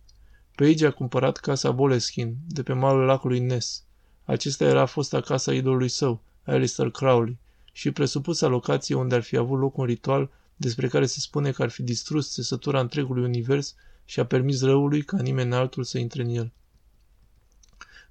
Page 0.54 0.86
a 0.86 0.90
cumpărat 0.90 1.36
casa 1.36 1.70
Boleskin, 1.70 2.36
de 2.48 2.62
pe 2.62 2.72
malul 2.72 3.04
lacului 3.04 3.38
Ness. 3.38 3.82
Acesta 4.24 4.64
era 4.64 4.86
fosta 4.86 5.20
casa 5.20 5.54
idolului 5.54 5.88
său, 5.88 6.20
Alistair 6.44 6.90
Crowley, 6.90 7.36
și 7.72 7.90
presupusa 7.90 8.46
locație 8.46 8.94
unde 8.94 9.14
ar 9.14 9.22
fi 9.22 9.36
avut 9.36 9.58
loc 9.58 9.76
un 9.76 9.84
ritual 9.84 10.30
despre 10.60 10.88
care 10.88 11.06
se 11.06 11.20
spune 11.20 11.50
că 11.50 11.62
ar 11.62 11.68
fi 11.68 11.82
distrus 11.82 12.32
țesătura 12.32 12.80
întregului 12.80 13.24
univers 13.24 13.74
și 14.04 14.20
a 14.20 14.26
permis 14.26 14.62
răului 14.62 15.02
ca 15.02 15.20
nimeni 15.20 15.54
altul 15.54 15.84
să 15.84 15.98
intre 15.98 16.22
în 16.22 16.28
el. 16.28 16.52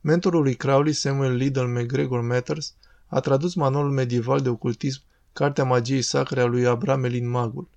Mentorul 0.01 0.41
lui 0.41 0.55
Crowley, 0.55 0.93
Samuel 0.93 1.35
Liddell 1.35 1.67
McGregor 1.67 2.21
Matters, 2.21 2.73
a 3.07 3.19
tradus 3.19 3.53
manualul 3.53 3.91
medieval 3.91 4.41
de 4.41 4.49
ocultism, 4.49 5.01
Cartea 5.33 5.63
magiei 5.63 6.01
sacre 6.01 6.41
a 6.41 6.45
lui 6.45 6.65
Abraham 6.65 7.03
Elin 7.03 7.29
Magul. 7.29 7.69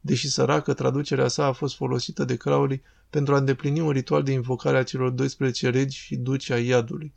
Deși 0.00 0.28
săracă, 0.28 0.74
traducerea 0.74 1.28
sa 1.28 1.44
a 1.44 1.52
fost 1.52 1.76
folosită 1.76 2.24
de 2.24 2.36
Crowley 2.36 2.82
pentru 3.10 3.34
a 3.34 3.38
îndeplini 3.38 3.80
un 3.80 3.90
ritual 3.90 4.22
de 4.22 4.32
invocare 4.32 4.76
a 4.76 4.82
celor 4.82 5.10
12 5.10 5.70
regi 5.70 5.96
și 5.96 6.16
duci 6.16 6.50
a 6.50 6.58
iadului. 6.58 7.12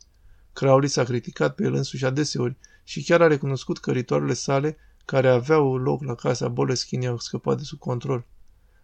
Crowley 0.52 0.88
s-a 0.88 1.04
criticat 1.04 1.54
pe 1.54 1.64
el 1.64 1.74
însuși 1.74 2.04
adeseori 2.04 2.56
și 2.84 3.02
chiar 3.02 3.22
a 3.22 3.26
recunoscut 3.26 3.78
că 3.78 3.92
ritualurile 3.92 4.34
sale, 4.34 4.76
care 5.10 5.28
aveau 5.28 5.76
loc 5.76 6.02
la 6.02 6.14
casa 6.14 6.48
Boleschini, 6.48 7.06
au 7.06 7.18
scăpat 7.18 7.56
de 7.56 7.62
sub 7.62 7.78
control. 7.78 8.26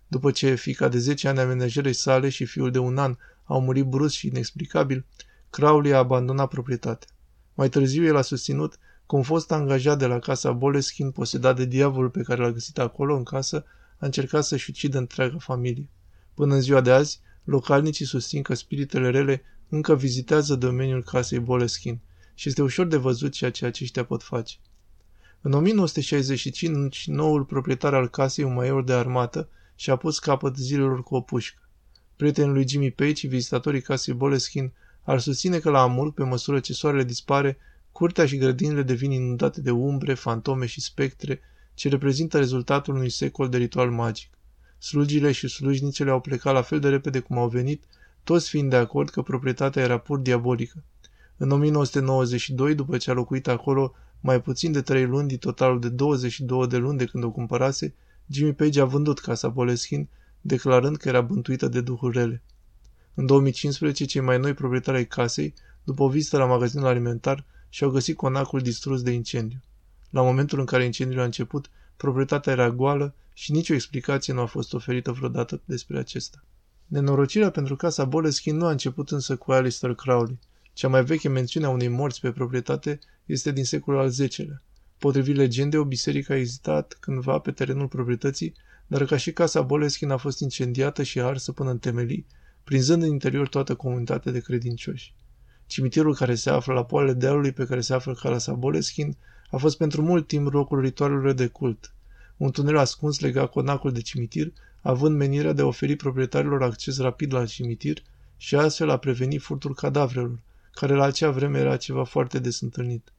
După 0.07 0.31
ce 0.31 0.55
fica 0.55 0.89
de 0.89 0.99
10 0.99 1.29
ani 1.29 1.39
a 1.39 1.45
menajerei 1.45 1.93
sale 1.93 2.29
și 2.29 2.45
fiul 2.45 2.71
de 2.71 2.79
un 2.79 2.99
an 2.99 3.17
au 3.45 3.61
murit 3.61 3.85
brusc 3.85 4.15
și 4.15 4.27
inexplicabil, 4.27 5.07
Crowley 5.51 5.93
a 5.93 5.99
abandonat 5.99 6.49
proprietatea. 6.49 7.09
Mai 7.55 7.69
târziu 7.69 8.05
el 8.05 8.17
a 8.17 8.23
susținut 8.23 8.79
că 9.07 9.17
un 9.17 9.23
fost 9.23 9.53
angajat 9.53 9.99
de 9.99 10.07
la 10.07 10.19
casa 10.19 10.53
Boleschin, 10.53 11.11
posedat 11.11 11.57
de 11.57 11.65
diavolul 11.65 12.11
pe 12.11 12.23
care 12.23 12.43
l-a 12.43 12.51
găsit 12.51 12.79
acolo 12.79 13.17
în 13.17 13.25
casă, 13.25 13.65
a 13.99 14.07
încercat 14.07 14.45
să-și 14.45 14.71
ucidă 14.71 14.99
întreaga 14.99 15.39
familie. 15.39 15.89
Până 16.35 16.55
în 16.55 16.61
ziua 16.61 16.81
de 16.81 16.91
azi, 16.91 17.21
localnicii 17.45 18.07
susțin 18.07 18.43
că 18.43 18.55
spiritele 18.55 19.11
rele 19.11 19.43
încă 19.69 19.97
vizitează 19.97 20.55
domeniul 20.55 21.03
casei 21.03 21.39
Boleschin 21.39 22.01
și 22.35 22.49
este 22.49 22.63
ușor 22.63 22.87
de 22.87 22.97
văzut 22.97 23.33
ceea 23.33 23.51
ce 23.51 23.67
aceștia 23.67 24.05
pot 24.05 24.23
face. 24.23 24.57
În 25.47 25.53
1965, 25.53 27.07
noul 27.07 27.45
proprietar 27.45 27.95
al 27.95 28.09
casei, 28.09 28.45
un 28.45 28.55
major 28.55 28.85
de 28.85 28.93
armată, 28.93 29.49
și-a 29.75 29.97
pus 29.97 30.19
capăt 30.19 30.57
zilelor 30.57 31.03
cu 31.03 31.15
o 31.15 31.21
pușcă. 31.21 31.69
Prietenul 32.17 32.53
lui 32.53 32.69
Jimmy 32.69 32.91
Page 32.91 33.13
și 33.13 33.27
vizitatorii 33.27 33.81
casei 33.81 34.15
Boleschin 34.15 34.73
ar 35.03 35.21
susține 35.21 35.59
că 35.59 35.71
la 35.71 35.81
Amur, 35.81 36.13
pe 36.13 36.25
măsură 36.25 36.61
ce 36.61 36.73
soarele 36.73 37.05
dispare, 37.05 37.59
curtea 37.93 38.27
și 38.27 38.37
grădinile 38.37 38.83
devin 38.83 39.11
inundate 39.11 39.61
de 39.61 39.71
umbre, 39.71 40.15
fantome 40.15 40.67
și 40.67 40.81
spectre, 40.81 41.41
ce 41.75 41.89
reprezintă 41.89 42.39
rezultatul 42.39 42.95
unui 42.95 43.11
secol 43.11 43.49
de 43.49 43.57
ritual 43.57 43.91
magic. 43.91 44.31
Slugile 44.79 45.33
și 45.33 45.49
slujnicele 45.49 46.11
au 46.11 46.21
plecat 46.21 46.53
la 46.53 46.63
fel 46.63 46.81
de 46.81 46.89
repede 46.89 47.19
cum 47.19 47.39
au 47.39 47.49
venit, 47.49 47.85
toți 48.23 48.49
fiind 48.49 48.71
de 48.71 48.77
acord 48.77 49.09
că 49.09 49.23
proprietatea 49.23 49.83
era 49.83 49.99
pur 49.99 50.19
diabolică. 50.19 50.85
În 51.37 51.51
1992, 51.51 52.75
după 52.75 52.97
ce 52.97 53.11
a 53.11 53.15
locuit 53.15 53.49
acolo 53.49 53.95
mai 54.27 54.41
puțin 54.41 54.73
de 54.73 54.83
trei 54.83 55.07
luni 55.07 55.29
din 55.29 55.39
totalul 55.39 55.81
de 55.81 55.89
22 55.89 56.67
de 56.67 56.77
luni 56.77 56.99
de 56.99 57.05
când 57.05 57.25
o 57.25 57.31
cumpărase, 57.31 57.95
Jimmy 58.27 58.55
Page 58.55 58.81
a 58.81 58.85
vândut 58.85 59.19
casa 59.19 59.49
Boleschin, 59.49 60.09
declarând 60.41 60.97
că 60.97 61.09
era 61.09 61.21
bântuită 61.21 61.69
de 61.69 61.81
duhuri 61.81 62.19
rele. 62.19 62.43
În 63.15 63.27
2015, 63.27 64.05
cei 64.05 64.21
mai 64.21 64.39
noi 64.39 64.55
proprietari 64.55 64.97
ai 64.97 65.07
casei, 65.07 65.55
după 65.83 66.03
o 66.03 66.09
vizită 66.09 66.39
la 66.39 66.45
magazinul 66.45 66.87
alimentar, 66.87 67.45
și-au 67.69 67.91
găsit 67.91 68.17
conacul 68.17 68.61
distrus 68.61 69.03
de 69.03 69.11
incendiu. 69.11 69.63
La 70.11 70.23
momentul 70.23 70.59
în 70.59 70.65
care 70.65 70.85
incendiul 70.85 71.21
a 71.21 71.25
început, 71.25 71.71
proprietatea 71.97 72.53
era 72.53 72.71
goală 72.71 73.15
și 73.33 73.53
nicio 73.53 73.75
explicație 73.75 74.33
nu 74.33 74.41
a 74.41 74.47
fost 74.47 74.75
oferită 74.75 75.13
vreodată 75.13 75.61
despre 75.65 75.99
acesta. 75.99 76.45
Nenorocirea 76.87 77.51
pentru 77.51 77.77
casa 77.77 78.05
Boleskin 78.05 78.57
nu 78.57 78.67
a 78.67 78.71
început 78.71 79.11
însă 79.11 79.37
cu 79.37 79.53
Alistair 79.53 79.95
Crowley. 79.95 80.39
Cea 80.73 80.89
mai 80.89 81.05
veche 81.05 81.29
mențiune 81.29 81.67
a 81.67 81.71
unei 81.71 81.89
morți 81.89 82.21
pe 82.21 82.33
proprietate 82.33 82.99
este 83.27 83.53
din 83.53 83.65
secolul 83.65 84.01
al 84.01 84.11
X-lea. 84.11 84.63
Potrivit 84.99 85.37
legendei, 85.37 85.79
o 85.79 85.85
biserică 85.85 86.33
a 86.33 86.37
existat 86.37 86.97
cândva 87.01 87.39
pe 87.39 87.51
terenul 87.51 87.89
proprietății, 87.89 88.55
dar 88.87 89.05
ca 89.05 89.17
și 89.17 89.33
casa 89.33 89.63
Boleskin 89.63 90.11
a 90.11 90.17
fost 90.17 90.41
incendiată 90.41 91.03
și 91.03 91.21
arsă 91.21 91.53
până 91.53 91.71
în 91.71 91.79
temelii, 91.79 92.27
prinzând 92.65 93.03
în 93.03 93.09
interior 93.09 93.49
toată 93.49 93.75
comunitatea 93.75 94.33
de 94.33 94.41
credincioși. 94.41 95.15
Cimitirul 95.67 96.15
care 96.15 96.35
se 96.35 96.51
află 96.51 96.73
la 96.73 96.85
poalele 96.85 97.13
dealului 97.13 97.53
pe 97.53 97.67
care 97.67 97.81
se 97.81 97.95
află 97.95 98.15
Casa 98.15 98.53
Boleschin 98.53 99.17
a 99.51 99.57
fost 99.57 99.77
pentru 99.77 100.03
mult 100.03 100.27
timp 100.27 100.53
locul 100.53 100.81
ritualurilor 100.81 101.33
de 101.33 101.47
cult. 101.47 101.95
Un 102.37 102.51
tunel 102.51 102.77
ascuns 102.77 103.21
lega 103.21 103.47
conacul 103.47 103.93
de 103.93 104.01
cimitir, 104.01 104.53
având 104.81 105.17
menirea 105.17 105.53
de 105.53 105.63
a 105.63 105.67
oferi 105.67 105.97
proprietarilor 105.97 106.63
acces 106.63 106.99
rapid 106.99 107.33
la 107.33 107.47
cimitir 107.47 108.03
și 108.37 108.57
astfel 108.57 108.91
a 108.91 108.97
preveni 108.97 109.39
furtul 109.39 109.75
cadavrelor, 109.75 110.41
care 110.73 110.95
la 110.95 111.05
acea 111.05 111.31
vreme 111.31 111.59
era 111.59 111.77
ceva 111.77 112.05
foarte 112.05 112.39
des 112.39 112.61
întâlnit. 112.61 113.13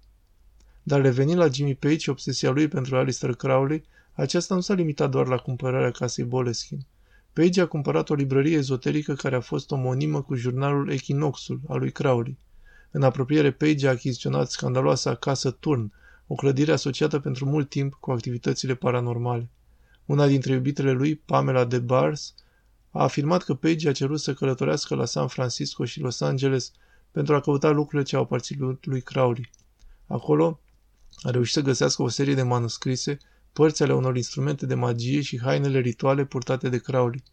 Dar 0.88 1.02
revenind 1.02 1.38
la 1.38 1.48
Jimmy 1.48 1.76
Page 1.76 1.98
și 1.98 2.10
obsesia 2.10 2.52
lui 2.52 2.67
pentru 2.67 2.95
Alistair 2.95 3.34
Crowley, 3.34 3.84
aceasta 4.13 4.56
nu 4.56 4.62
s-a 4.62 4.74
limitat 4.74 5.10
doar 5.10 5.28
la 5.28 5.38
cumpărarea 5.38 5.91
casei 5.91 6.26
Boleskin. 6.26 6.86
Page 7.34 7.62
a 7.62 7.65
cumpărat 7.65 8.10
o 8.10 8.13
librărie 8.13 8.58
ezoterică 8.58 9.13
care 9.13 9.36
a 9.36 9.39
fost 9.39 9.71
omonimă 9.71 10.21
cu 10.21 10.36
jurnalul 10.36 10.89
Echinoxul 10.89 11.60
al 11.67 11.80
lui 11.80 11.91
Crowley. 11.91 12.38
În 12.91 13.04
apropiere, 13.04 13.52
Page 13.52 13.88
a 13.88 13.91
achiziționat 13.91 14.50
scandaloasa 14.50 15.15
casă 15.15 15.52
Turn, 15.52 15.91
o 16.28 16.36
clădire 16.36 16.71
asociată 16.71 17.19
pentru 17.19 17.45
mult 17.45 17.69
timp 17.69 17.93
cu 17.93 18.12
activitățile 18.12 18.76
paranormale. 18.76 19.50
Una 20.06 20.28
dintre 20.28 20.54
iubitele 20.54 20.91
lui, 20.91 21.15
Pamela 21.15 21.65
de 21.65 21.80
Bars, 21.80 22.34
a 22.91 23.04
afirmat 23.04 23.43
că 23.43 23.54
Page 23.54 23.89
a 23.89 23.91
cerut 23.91 24.19
să 24.19 24.34
călătorească 24.34 24.95
la 24.95 25.06
San 25.06 25.28
Francisco 25.28 25.86
și 25.86 26.00
Los 26.00 26.21
Angeles 26.21 26.71
pentru 27.12 27.36
a 27.36 27.39
căuta 27.39 27.69
lucrurile 27.69 28.04
ce 28.04 28.15
au 28.15 28.21
aparținut 28.21 28.86
lui 28.86 29.02
Crowley. 29.02 29.50
Acolo 30.08 30.60
a 31.21 31.30
reușit 31.30 31.54
să 31.54 31.62
găsească 31.62 32.01
o 32.01 32.08
serie 32.08 32.34
de 32.34 32.41
manuscrise 32.41 33.17
părți 33.54 33.84
ale 33.84 33.93
unor 33.93 34.15
instrumente 34.15 34.65
de 34.65 34.73
magie 34.73 35.21
și 35.21 35.41
hainele 35.41 35.80
rituale 35.80 36.25
purtate 36.25 36.69
de 36.69 36.78
Crowley. 36.78 37.23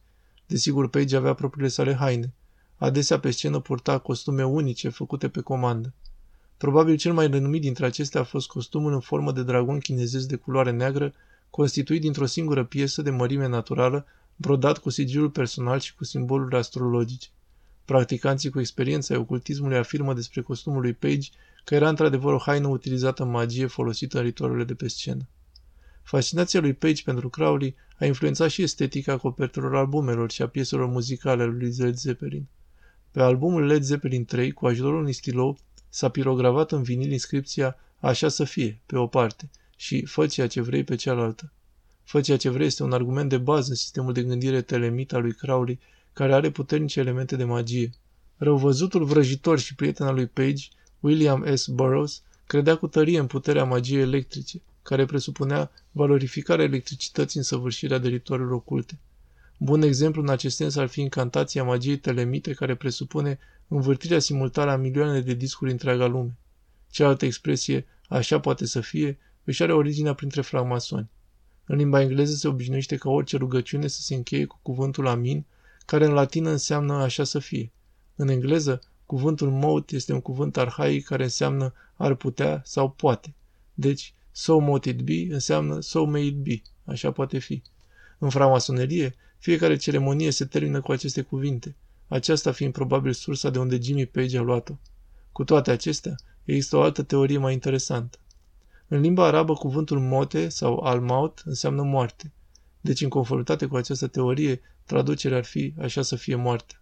Desigur, 0.47 0.89
Page 0.89 1.17
avea 1.17 1.35
propriile 1.35 1.69
sale 1.69 1.95
haine. 1.95 2.35
Adesea 2.77 3.19
pe 3.19 3.31
scenă 3.31 3.61
purta 3.61 3.99
costume 3.99 4.45
unice 4.45 4.89
făcute 4.89 5.29
pe 5.29 5.41
comandă. 5.41 5.95
Probabil 6.57 6.97
cel 6.97 7.13
mai 7.13 7.27
renumit 7.27 7.61
dintre 7.61 7.87
acestea 7.87 8.21
a 8.21 8.25
fost 8.25 8.49
costumul 8.49 8.93
în 8.93 9.01
formă 9.01 9.33
de 9.33 9.43
dragon 9.43 9.79
chinezesc 9.79 10.29
de 10.29 10.37
culoare 10.37 10.71
neagră, 10.71 11.15
constituit 11.51 12.01
dintr-o 12.01 12.27
singură 12.27 12.65
piesă 12.65 13.03
de 13.03 13.11
mărime 13.11 13.49
naturală, 13.49 14.07
brodat 14.37 14.79
cu 14.79 14.91
sigilul 14.91 15.31
personal 15.31 15.81
și 15.81 15.95
cu 15.95 16.05
simboluri 16.05 16.57
astrologice. 16.57 17.29
Practicanții 17.85 18.51
cu 18.51 18.61
experiența 18.61 19.19
ocultismului 19.19 19.77
afirmă 19.77 20.15
despre 20.15 20.41
costumul 20.41 20.81
lui 20.81 20.93
Page 20.93 21.29
că 21.65 21.75
era 21.75 21.89
într-adevăr 21.89 22.33
o 22.33 22.39
haină 22.39 22.67
utilizată 22.69 23.23
în 23.23 23.31
magie 23.31 23.67
folosită 23.67 24.19
în 24.19 24.25
ritualurile 24.25 24.65
de 24.65 24.75
pe 24.75 24.89
scenă. 24.89 25.29
Fascinația 26.03 26.61
lui 26.61 26.73
Page 26.73 27.03
pentru 27.03 27.29
Crowley 27.29 27.75
a 27.99 28.05
influențat 28.05 28.51
și 28.51 28.63
estetica 28.63 29.17
copertelor 29.17 29.77
albumelor 29.77 30.31
și 30.31 30.43
a 30.43 30.49
pieselor 30.49 30.87
muzicale 30.87 31.43
ale 31.43 31.53
lui 31.53 31.75
Led 31.77 31.95
Zeppelin. 31.95 32.47
Pe 33.11 33.23
albumul 33.23 33.67
Led 33.67 33.83
Zeppelin 33.83 34.25
3, 34.25 34.53
cu 34.53 34.67
ajutorul 34.67 34.99
unui 34.99 35.13
stilou, 35.13 35.59
s-a 35.89 36.09
pirogravat 36.09 36.73
în 36.73 36.83
vinil 36.83 37.13
inscripția 37.13 37.77
Așa 37.99 38.29
să 38.29 38.45
fie, 38.45 38.81
pe 38.87 38.97
o 38.97 39.07
parte, 39.07 39.51
și 39.77 40.05
Fă 40.05 40.27
ceea 40.27 40.47
ce 40.47 40.61
vrei 40.61 40.85
pe 40.85 40.95
cealaltă. 40.95 41.53
Fă 42.05 42.21
ceea 42.21 42.37
ce 42.37 42.49
vrei 42.49 42.67
este 42.67 42.83
un 42.83 42.93
argument 42.93 43.29
de 43.29 43.39
bază 43.39 43.71
în 43.71 43.77
sistemul 43.77 44.13
de 44.13 44.23
gândire 44.23 44.63
telemit 44.63 45.13
al 45.13 45.23
lui 45.23 45.33
Crowley, 45.33 45.81
care 46.13 46.35
are 46.35 46.51
puternice 46.51 47.01
elemente 47.01 47.37
de 47.37 47.45
magie. 47.45 47.91
Răuvăzutul 48.37 49.05
vrăjitor 49.05 49.59
și 49.59 49.75
prieten 49.75 50.07
al 50.07 50.15
lui 50.15 50.27
Page, 50.27 50.69
William 51.03 51.55
S. 51.55 51.67
Burroughs, 51.67 52.23
credea 52.47 52.77
cu 52.77 52.87
tărie 52.87 53.19
în 53.19 53.27
puterea 53.27 53.65
magiei 53.65 54.01
electrice, 54.01 54.61
care 54.83 55.05
presupunea 55.05 55.71
valorificarea 55.91 56.65
electricității 56.65 57.39
în 57.39 57.45
săvârșirea 57.45 57.99
de 57.99 58.09
ritualuri 58.09 58.53
oculte. 58.53 58.99
Bun 59.59 59.83
exemplu 59.83 60.23
în 60.23 60.29
acest 60.29 60.57
sens 60.57 60.77
ar 60.77 60.87
fi 60.87 61.01
incantația 61.01 61.65
magiei 61.65 61.97
telemite 61.97 62.53
care 62.53 62.75
presupune 62.75 63.39
învârtirea 63.69 64.19
simultană 64.19 64.71
a 64.71 64.77
milioane 64.77 65.21
de 65.21 65.35
discuri 65.35 65.71
întreaga 65.71 66.07
lume. 66.07 66.37
Cealaltă 66.91 67.25
expresie, 67.25 67.87
așa 68.09 68.41
poate 68.41 68.67
să 68.67 68.81
fie, 68.81 69.19
își 69.45 69.63
are 69.63 69.73
originea 69.73 70.15
printre 70.15 70.41
francmasoni. 70.41 71.11
În 71.67 71.77
limba 71.77 72.01
engleză 72.01 72.35
se 72.35 72.49
obișnuiește 72.49 72.97
ca 72.97 73.11
orice 73.11 73.37
rugăciune 73.37 73.87
să 73.87 74.01
se 74.01 74.15
încheie 74.15 74.45
cu 74.45 74.59
cuvântul 74.63 75.07
amin, 75.07 75.45
care 75.87 76.05
în 76.05 76.13
latină 76.13 76.51
înseamnă 76.51 76.93
așa 76.93 77.25
să 77.25 77.39
fie. 77.39 77.73
În 78.17 78.29
engleză, 78.29 78.83
cuvântul 79.13 79.51
mout 79.51 79.91
este 79.91 80.13
un 80.13 80.21
cuvânt 80.21 80.57
arhaic 80.57 81.05
care 81.05 81.23
înseamnă 81.23 81.73
ar 81.97 82.15
putea 82.15 82.63
sau 82.65 82.91
poate. 82.91 83.35
Deci, 83.75 84.15
so 84.31 84.59
mote 84.59 84.89
it 84.89 85.01
be 85.01 85.27
înseamnă 85.31 85.81
so 85.81 86.05
may 86.05 86.27
it 86.27 86.35
be, 86.35 86.63
așa 86.85 87.11
poate 87.11 87.39
fi. 87.39 87.63
În 88.19 88.29
framasonerie, 88.29 89.15
fiecare 89.39 89.77
ceremonie 89.77 90.31
se 90.31 90.45
termină 90.45 90.81
cu 90.81 90.93
aceste 90.93 91.23
cuvinte, 91.23 91.77
aceasta 92.09 92.53
fiind 92.53 92.73
probabil 92.73 93.13
sursa 93.13 93.51
de 93.51 93.59
unde 93.59 93.81
Jimmy 93.83 94.07
Page 94.07 94.39
a 94.39 94.43
luat-o. 94.43 94.79
Cu 95.33 95.45
toate 95.45 95.71
acestea, 95.71 96.15
există 96.45 96.77
o 96.77 96.83
altă 96.83 97.03
teorie 97.03 97.39
mai 97.39 97.53
interesantă. 97.53 98.19
În 98.89 99.01
limba 99.01 99.27
arabă, 99.27 99.53
cuvântul 99.53 100.01
mote 100.01 100.49
sau 100.49 100.79
al-maut 100.79 101.43
înseamnă 101.45 101.83
moarte. 101.83 102.33
Deci, 102.81 103.01
în 103.01 103.09
conformitate 103.09 103.67
cu 103.67 103.77
această 103.77 104.07
teorie, 104.07 104.61
traducerea 104.85 105.37
ar 105.39 105.45
fi 105.45 105.75
așa 105.81 106.03
să 106.03 106.17
fie 106.17 106.35
moarte. 106.35 106.75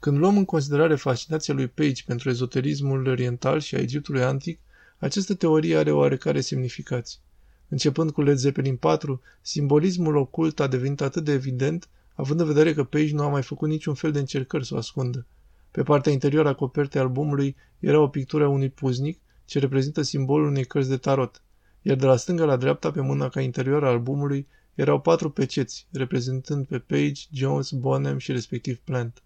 Când 0.00 0.18
luăm 0.18 0.36
în 0.36 0.44
considerare 0.44 0.94
fascinația 0.94 1.54
lui 1.54 1.66
Page 1.68 2.02
pentru 2.06 2.28
ezoterismul 2.28 3.06
oriental 3.06 3.60
și 3.60 3.74
a 3.74 3.78
Egiptului 3.78 4.22
antic, 4.22 4.60
această 4.98 5.34
teorie 5.34 5.76
are 5.76 5.92
oarecare 5.92 6.40
semnificație. 6.40 7.20
Începând 7.68 8.10
cu 8.10 8.22
Led 8.22 8.36
Zeppelin 8.36 8.76
4, 8.76 9.20
simbolismul 9.40 10.16
ocult 10.16 10.60
a 10.60 10.66
devenit 10.66 11.00
atât 11.00 11.24
de 11.24 11.32
evident, 11.32 11.88
având 12.14 12.40
în 12.40 12.46
vedere 12.46 12.74
că 12.74 12.84
Page 12.84 13.14
nu 13.14 13.22
a 13.22 13.28
mai 13.28 13.42
făcut 13.42 13.68
niciun 13.68 13.94
fel 13.94 14.12
de 14.12 14.18
încercări 14.18 14.66
să 14.66 14.74
o 14.74 14.76
ascundă. 14.76 15.26
Pe 15.70 15.82
partea 15.82 16.12
interioară 16.12 16.48
a 16.48 16.54
copertei 16.54 17.00
albumului 17.00 17.56
era 17.78 18.00
o 18.00 18.08
pictură 18.08 18.44
a 18.44 18.48
unui 18.48 18.68
puznic, 18.68 19.20
ce 19.44 19.58
reprezintă 19.58 20.02
simbolul 20.02 20.46
unei 20.46 20.64
cărți 20.64 20.88
de 20.88 20.96
tarot, 20.96 21.42
iar 21.82 21.96
de 21.96 22.06
la 22.06 22.16
stânga 22.16 22.44
la 22.44 22.56
dreapta, 22.56 22.90
pe 22.90 23.00
mâna 23.00 23.28
ca 23.28 23.40
interioară 23.40 23.86
a 23.86 23.90
albumului, 23.90 24.46
erau 24.74 25.00
patru 25.00 25.30
peceți, 25.30 25.86
reprezentând 25.92 26.66
pe 26.66 26.78
Page, 26.78 27.22
Jones, 27.32 27.70
Bonham 27.70 28.18
și 28.18 28.32
respectiv 28.32 28.78
Plant. 28.78 29.22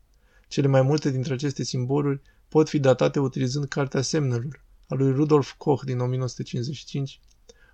Cele 0.48 0.66
mai 0.66 0.82
multe 0.82 1.10
dintre 1.10 1.32
aceste 1.32 1.62
simboluri 1.62 2.20
pot 2.48 2.68
fi 2.68 2.78
datate 2.78 3.20
utilizând 3.20 3.68
Cartea 3.68 4.00
Semnelor, 4.00 4.64
a 4.88 4.94
lui 4.94 5.12
Rudolf 5.12 5.52
Koch 5.56 5.84
din 5.84 5.98
1955, 5.98 7.20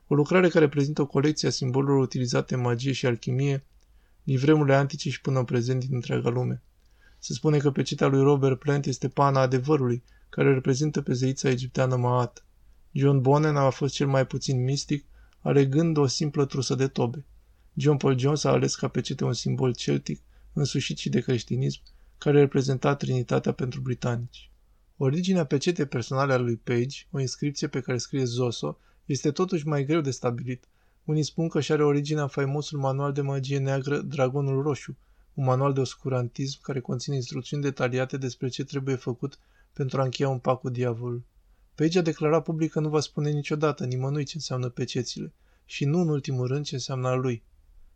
o 0.06 0.14
lucrare 0.14 0.48
care 0.48 0.68
prezintă 0.68 1.02
o 1.02 1.06
colecție 1.06 1.48
a 1.48 1.50
simbolurilor 1.50 2.00
utilizate 2.00 2.54
în 2.54 2.60
magie 2.60 2.92
și 2.92 3.06
alchimie, 3.06 3.64
din 4.22 4.38
vremurile 4.38 4.74
antice 4.74 5.10
și 5.10 5.20
până 5.20 5.38
în 5.38 5.44
prezent 5.44 5.84
din 5.84 5.94
întreaga 5.94 6.28
lume. 6.28 6.62
Se 7.18 7.32
spune 7.32 7.58
că 7.58 7.70
pecetea 7.70 8.06
lui 8.06 8.22
Robert 8.22 8.58
Plant 8.58 8.86
este 8.86 9.08
pana 9.08 9.40
adevărului, 9.40 10.02
care 10.28 10.52
reprezintă 10.52 11.02
pe 11.02 11.12
zeița 11.12 11.48
egipteană 11.48 11.96
Maat. 11.96 12.44
John 12.92 13.20
Bonnen 13.20 13.56
a 13.56 13.70
fost 13.70 13.94
cel 13.94 14.06
mai 14.06 14.26
puțin 14.26 14.62
mistic, 14.62 15.04
alegând 15.40 15.96
o 15.96 16.06
simplă 16.06 16.44
trusă 16.44 16.74
de 16.74 16.86
tobe. 16.86 17.24
John 17.74 17.96
Paul 17.96 18.18
Jones 18.18 18.44
a 18.44 18.50
ales 18.50 18.74
ca 18.74 18.88
pecete 18.88 19.24
un 19.24 19.32
simbol 19.32 19.74
celtic, 19.74 20.20
însușit 20.52 20.98
și 20.98 21.08
de 21.08 21.20
creștinism, 21.20 21.80
care 22.20 22.38
reprezenta 22.38 22.94
Trinitatea 22.94 23.52
pentru 23.52 23.80
britanici. 23.80 24.50
Originea 24.96 25.44
pecetei 25.44 25.86
personale 25.86 26.32
a 26.32 26.38
lui 26.38 26.56
Page, 26.56 27.06
o 27.10 27.20
inscripție 27.20 27.68
pe 27.68 27.80
care 27.80 27.98
scrie 27.98 28.24
Zoso, 28.24 28.78
este 29.04 29.30
totuși 29.30 29.66
mai 29.66 29.84
greu 29.84 30.00
de 30.00 30.10
stabilit. 30.10 30.64
Unii 31.04 31.22
spun 31.22 31.48
că 31.48 31.60
și 31.60 31.72
are 31.72 31.84
originea 31.84 32.22
în 32.22 32.28
faimosul 32.28 32.78
manual 32.78 33.12
de 33.12 33.20
magie 33.20 33.58
neagră 33.58 33.98
Dragonul 33.98 34.62
Roșu, 34.62 34.96
un 35.34 35.44
manual 35.44 35.72
de 35.72 35.80
oscurantism 35.80 36.60
care 36.62 36.80
conține 36.80 37.14
instrucțiuni 37.16 37.62
detaliate 37.62 38.16
despre 38.16 38.48
ce 38.48 38.64
trebuie 38.64 38.94
făcut 38.94 39.38
pentru 39.72 40.00
a 40.00 40.04
încheia 40.04 40.28
un 40.28 40.38
pact 40.38 40.60
cu 40.60 40.68
diavolul. 40.68 41.22
Page 41.74 41.98
a 41.98 42.02
declarat 42.02 42.42
public 42.42 42.70
că 42.70 42.80
nu 42.80 42.88
va 42.88 43.00
spune 43.00 43.30
niciodată 43.30 43.84
nimănui 43.84 44.24
ce 44.24 44.32
înseamnă 44.34 44.68
pecețile 44.68 45.32
și 45.64 45.84
nu 45.84 46.00
în 46.00 46.08
ultimul 46.08 46.46
rând 46.46 46.64
ce 46.64 46.74
înseamnă 46.74 47.08
a 47.08 47.14
lui. 47.14 47.42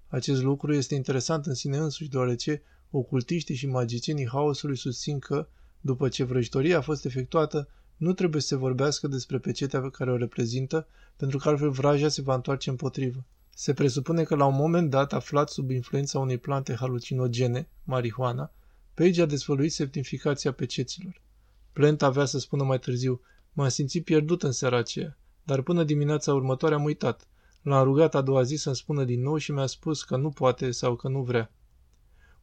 Acest 0.08 0.42
lucru 0.42 0.74
este 0.74 0.94
interesant 0.94 1.46
în 1.46 1.54
sine 1.54 1.76
însuși, 1.76 2.10
deoarece 2.10 2.62
ocultiștii 2.96 3.54
și 3.54 3.66
magicienii 3.66 4.28
haosului 4.28 4.76
susțin 4.76 5.18
că, 5.18 5.48
după 5.80 6.08
ce 6.08 6.24
vrăjitoria 6.24 6.78
a 6.78 6.80
fost 6.80 7.04
efectuată, 7.04 7.68
nu 7.96 8.12
trebuie 8.12 8.40
să 8.40 8.46
se 8.46 8.56
vorbească 8.56 9.08
despre 9.08 9.38
pecetea 9.38 9.80
pe 9.80 9.90
care 9.90 10.10
o 10.10 10.16
reprezintă, 10.16 10.86
pentru 11.16 11.38
că 11.38 11.48
altfel 11.48 11.70
vraja 11.70 12.08
se 12.08 12.22
va 12.22 12.34
întoarce 12.34 12.70
împotrivă. 12.70 13.24
Se 13.54 13.72
presupune 13.72 14.22
că 14.22 14.34
la 14.34 14.44
un 14.44 14.54
moment 14.54 14.90
dat, 14.90 15.12
aflat 15.12 15.50
sub 15.50 15.70
influența 15.70 16.18
unei 16.18 16.38
plante 16.38 16.74
halucinogene, 16.74 17.68
marihuana, 17.84 18.52
Page 18.94 19.22
a 19.22 19.26
dezvăluit 19.26 19.72
semnificația 19.72 20.52
peceților. 20.52 21.22
Plant 21.72 22.02
avea 22.02 22.24
să 22.24 22.38
spună 22.38 22.62
mai 22.62 22.78
târziu, 22.78 23.20
m-am 23.52 23.68
simțit 23.68 24.04
pierdut 24.04 24.42
în 24.42 24.52
seara 24.52 24.76
aceea, 24.76 25.18
dar 25.42 25.62
până 25.62 25.84
dimineața 25.84 26.34
următoare 26.34 26.74
am 26.74 26.84
uitat. 26.84 27.28
L-am 27.62 27.84
rugat 27.84 28.14
a 28.14 28.20
doua 28.20 28.42
zi 28.42 28.56
să-mi 28.56 28.76
spună 28.76 29.04
din 29.04 29.22
nou 29.22 29.36
și 29.36 29.52
mi-a 29.52 29.66
spus 29.66 30.02
că 30.02 30.16
nu 30.16 30.30
poate 30.30 30.70
sau 30.70 30.96
că 30.96 31.08
nu 31.08 31.22
vrea. 31.22 31.52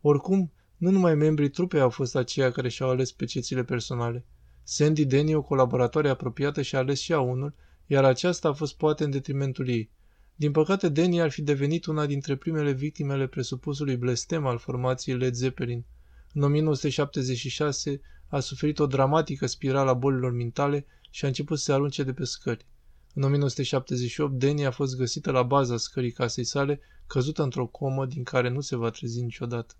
Oricum, 0.02 0.52
nu 0.78 0.90
numai 0.90 1.16
membrii 1.16 1.50
trupei 1.50 1.80
au 1.80 1.90
fost 1.90 2.16
aceia 2.16 2.52
care 2.52 2.70
și-au 2.70 2.90
ales 2.90 3.12
pecețile 3.12 3.64
personale. 3.64 4.26
Sandy 4.64 5.06
Denny, 5.06 5.34
o 5.34 5.42
colaboratoare 5.42 6.10
apropiată, 6.10 6.62
și-a 6.62 6.80
ales 6.80 7.00
și 7.00 7.14
a 7.14 7.20
unul, 7.20 7.54
iar 7.86 8.04
aceasta 8.04 8.48
a 8.48 8.54
fost 8.54 8.78
poate 8.78 9.04
în 9.04 9.10
detrimentul 9.10 9.70
ei. 9.70 9.92
Din 10.36 10.52
păcate, 10.52 10.90
Denny 10.90 11.22
ar 11.22 11.32
fi 11.32 11.42
devenit 11.42 11.86
una 11.86 12.06
dintre 12.06 12.36
primele 12.36 12.72
victime 12.72 13.14
ale 13.14 13.28
presupusului 13.28 13.96
blestem 13.96 14.46
al 14.46 14.58
formației 14.58 15.18
Led 15.18 15.34
Zeppelin. 15.34 15.86
În 16.34 16.44
1976 16.44 18.02
a 18.28 18.40
suferit 18.40 18.80
o 18.80 18.88
dramatică 18.88 19.46
spirală 19.46 19.90
a 19.90 19.94
bolilor 19.94 20.32
mentale 20.32 20.86
și 21.10 21.26
a 21.26 21.28
început 21.28 21.58
să 21.58 21.64
se 21.64 21.74
arunce 21.74 22.04
de 22.04 22.14
pe 22.14 22.24
scări. 22.24 22.66
În 23.14 23.24
1978, 23.24 24.34
Denny 24.34 24.66
a 24.66 24.72
fost 24.72 24.98
găsită 24.98 25.32
la 25.32 25.44
baza 25.44 25.78
scării 25.78 26.12
casei 26.12 26.44
sale, 26.44 26.80
căzută 27.08 27.44
într-o 27.44 27.66
comă 27.66 28.06
din 28.06 28.24
care 28.24 28.50
nu 28.50 28.62
se 28.62 28.76
va 28.76 28.90
trezi 28.90 29.22
niciodată. 29.22 29.76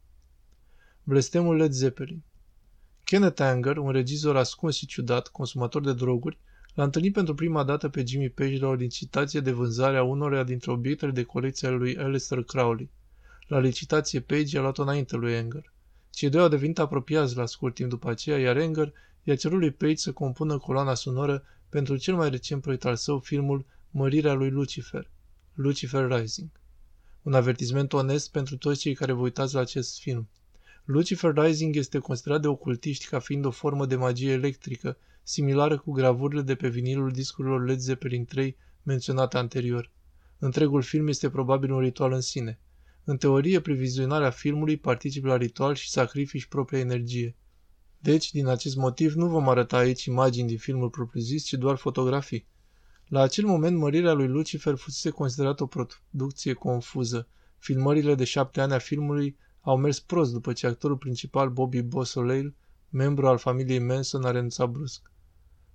Blestemul 1.04 1.56
Led 1.56 1.72
Zeppelin 1.72 2.22
Kenneth 3.04 3.42
Anger, 3.42 3.78
un 3.78 3.92
regizor 3.92 4.38
ascuns 4.38 4.76
și 4.76 4.86
ciudat, 4.86 5.28
consumator 5.28 5.82
de 5.82 5.94
droguri, 5.94 6.38
l-a 6.74 6.84
întâlnit 6.84 7.14
pentru 7.14 7.36
prima 7.36 7.64
dată 7.64 7.90
pe 7.90 8.06
Jimmy 8.06 8.30
Page 8.30 8.58
la 8.58 8.68
o 8.68 8.74
licitație 8.74 9.40
de 9.40 9.52
vânzare 9.52 9.98
a 9.98 10.04
unora 10.04 10.44
dintre 10.44 10.72
obiectele 10.72 11.12
de 11.12 11.24
colecție 11.24 11.68
ale 11.68 11.78
lui 11.78 11.98
Aleister 11.98 12.44
Crowley. 12.44 12.90
La 13.48 13.60
licitație, 13.60 14.20
Page 14.20 14.58
a 14.58 14.62
luat-o 14.62 14.82
înainte 14.82 15.16
lui 15.16 15.36
Anger. 15.36 15.74
Cei 16.10 16.30
doi 16.30 16.42
au 16.42 16.48
devenit 16.48 16.80
apropiați 16.80 17.36
la 17.36 17.46
scurt 17.46 17.74
timp 17.74 17.90
după 17.90 18.10
aceea, 18.10 18.38
iar 18.38 18.58
Anger 18.58 18.94
i-a 19.24 19.36
cerut 19.36 19.60
lui 19.60 19.72
Page 19.72 19.96
să 19.96 20.12
compună 20.12 20.58
coloana 20.58 20.94
sonoră 20.94 21.44
pentru 21.70 21.98
cel 21.98 22.16
mai 22.16 22.30
recent 22.30 22.62
proiect 22.62 22.86
al 22.86 22.96
său, 22.96 23.20
filmul 23.20 23.66
Mărirea 23.92 24.34
lui 24.34 24.50
Lucifer, 24.50 25.10
Lucifer 25.54 26.08
Rising. 26.12 26.50
Un 27.22 27.34
avertisment 27.34 27.94
onest 27.94 28.32
pentru 28.32 28.58
toți 28.58 28.80
cei 28.80 28.94
care 28.94 29.12
vă 29.12 29.22
uitați 29.22 29.54
la 29.54 29.60
acest 29.60 30.00
film. 30.00 30.28
Lucifer 30.86 31.34
Rising 31.34 31.76
este 31.76 32.00
considerat 32.00 32.42
de 32.42 32.48
ocultiști 32.48 33.08
ca 33.08 33.20
fiind 33.20 33.46
o 33.46 33.52
formă 33.52 33.86
de 33.86 33.96
magie 33.96 34.32
electrică, 34.32 34.98
similară 35.24 35.78
cu 35.78 35.92
gravurile 35.92 36.42
de 36.42 36.56
pe 36.56 36.68
vinilul 36.68 37.12
discurilor 37.12 37.66
Led 37.66 37.80
Zeppelin 37.80 38.26
3 38.26 38.58
menționate 38.84 39.38
anterior. 39.38 39.92
Întregul 40.40 40.82
film 40.82 41.08
este 41.08 41.30
probabil 41.30 41.72
un 41.72 41.80
ritual 41.80 42.12
în 42.12 42.22
sine. 42.22 42.60
În 43.04 43.18
teorie, 43.18 43.60
previzionarea 43.60 44.30
filmului 44.30 44.78
participă 44.78 45.28
la 45.28 45.38
ritual 45.38 45.76
și 45.76 45.90
sacrifici 45.90 46.46
propria 46.46 46.80
energie. 46.80 47.36
Deci, 48.00 48.32
din 48.32 48.48
acest 48.48 48.76
motiv, 48.76 49.14
nu 49.14 49.28
vom 49.28 49.50
arăta 49.50 49.78
aici 49.78 50.06
imagini 50.06 50.48
din 50.48 50.58
filmul 50.58 50.90
propriu-zis, 50.90 51.44
ci 51.44 51.54
doar 51.54 51.76
fotografii. 51.76 52.46
La 53.08 53.22
acel 53.22 53.46
moment, 53.46 53.78
mărirea 53.78 54.14
lui 54.14 54.28
Lucifer 54.28 54.76
fusese 54.76 55.10
considerată 55.10 55.64
o 55.64 55.68
producție 55.68 56.54
confuză. 56.54 57.28
Filmările 57.58 58.16
de 58.16 58.24
șapte 58.24 58.62
ani 58.62 58.74
a 58.74 58.78
filmului 58.78 59.38
au 59.62 59.78
mers 59.78 60.00
prost 60.00 60.32
după 60.34 60.54
ce 60.54 60.68
actorul 60.68 60.98
principal 60.98 61.50
Bobby 61.50 61.82
Bosoleil, 61.82 62.54
membru 62.90 63.28
al 63.28 63.38
familiei 63.38 63.80
Manson, 63.80 64.24
a 64.24 64.32
renunțat 64.32 64.70
brusc. 64.70 65.12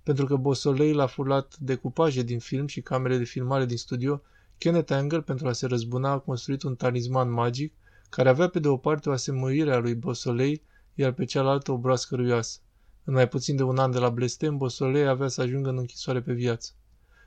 Pentru 0.03 0.25
că 0.25 0.35
Bosoleil 0.35 0.99
a 0.99 1.05
furlat 1.05 1.57
decupaje 1.57 2.21
din 2.21 2.39
film 2.39 2.67
și 2.67 2.81
camere 2.81 3.17
de 3.17 3.23
filmare 3.23 3.65
din 3.65 3.77
studio, 3.77 4.21
Kenneth 4.57 4.91
Anger, 4.91 5.21
pentru 5.21 5.47
a 5.47 5.51
se 5.51 5.65
răzbuna, 5.65 6.11
a 6.11 6.19
construit 6.19 6.63
un 6.63 6.75
talisman 6.75 7.31
magic 7.31 7.73
care 8.09 8.29
avea 8.29 8.47
pe 8.47 8.59
de 8.59 8.67
o 8.67 8.77
parte 8.77 9.09
o 9.09 9.11
asemănire 9.11 9.73
a 9.73 9.77
lui 9.77 9.95
Bosolei, 9.95 10.61
iar 10.93 11.11
pe 11.11 11.25
cealaltă 11.25 11.71
o 11.71 11.77
broască 11.77 12.15
ruioasă. 12.15 12.59
În 13.03 13.13
mai 13.13 13.27
puțin 13.27 13.55
de 13.55 13.63
un 13.63 13.77
an 13.77 13.91
de 13.91 13.97
la 13.97 14.09
blestem, 14.09 14.57
Bosolei 14.57 15.07
avea 15.07 15.27
să 15.27 15.41
ajungă 15.41 15.69
în 15.69 15.77
închisoare 15.77 16.21
pe 16.21 16.33
viață. 16.33 16.71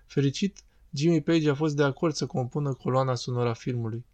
Fericit, 0.07 0.62
Jimmy 0.92 1.23
Page 1.23 1.51
a 1.51 1.55
fost 1.55 1.77
de 1.77 1.83
acord 1.83 2.14
să 2.14 2.27
compună 2.27 2.73
coloana 2.73 3.14
sonoră 3.14 3.49
a 3.49 3.53
filmului. 3.53 4.05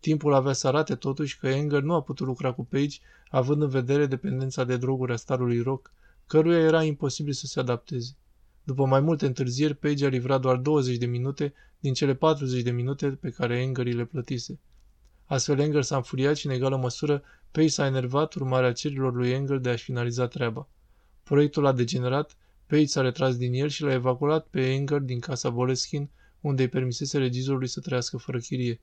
Timpul 0.00 0.34
avea 0.34 0.52
să 0.52 0.66
arate 0.66 0.94
totuși 0.94 1.38
că 1.38 1.46
Anger 1.46 1.82
nu 1.82 1.94
a 1.94 2.02
putut 2.02 2.26
lucra 2.26 2.52
cu 2.52 2.64
Page, 2.64 2.98
având 3.30 3.62
în 3.62 3.68
vedere 3.68 4.06
dependența 4.06 4.64
de 4.64 4.76
droguri 4.76 5.12
a 5.12 5.16
starului 5.16 5.60
rock, 5.60 5.92
căruia 6.26 6.58
era 6.58 6.82
imposibil 6.82 7.32
să 7.32 7.46
se 7.46 7.60
adapteze. 7.60 8.16
După 8.64 8.86
mai 8.86 9.00
multe 9.00 9.26
întârzieri, 9.26 9.74
Page 9.74 10.06
a 10.06 10.08
livrat 10.08 10.40
doar 10.40 10.56
20 10.56 10.96
de 10.96 11.06
minute 11.06 11.54
din 11.80 11.92
cele 11.92 12.14
40 12.14 12.62
de 12.62 12.70
minute 12.70 13.08
pe 13.08 13.30
care 13.30 13.62
Anger 13.62 13.86
le 13.86 14.04
plătise. 14.04 14.58
Astfel 15.24 15.60
Anger 15.60 15.82
s-a 15.82 15.96
înfuriat 15.96 16.36
și 16.36 16.46
în 16.46 16.52
egală 16.52 16.76
măsură 16.76 17.22
Page 17.50 17.68
s-a 17.68 17.86
enervat 17.86 18.34
urmarea 18.34 18.72
cerilor 18.72 19.14
lui 19.14 19.34
Anger 19.34 19.56
de 19.56 19.68
a-și 19.68 19.84
finaliza 19.84 20.26
treaba. 20.26 20.68
Proiectul 21.22 21.66
a 21.66 21.72
degenerat, 21.72 22.36
Page 22.66 22.86
s-a 22.86 23.00
retras 23.00 23.36
din 23.36 23.52
el 23.52 23.68
și 23.68 23.82
l-a 23.82 23.92
evacuat 23.92 24.46
pe 24.46 24.76
Anger 24.78 24.98
din 24.98 25.20
casa 25.20 25.50
Boleskin, 25.50 26.08
unde 26.40 26.62
îi 26.62 26.68
permisese 26.68 27.18
regizorului 27.18 27.68
să 27.68 27.80
trăiască 27.80 28.16
fără 28.16 28.38
chirie. 28.38 28.80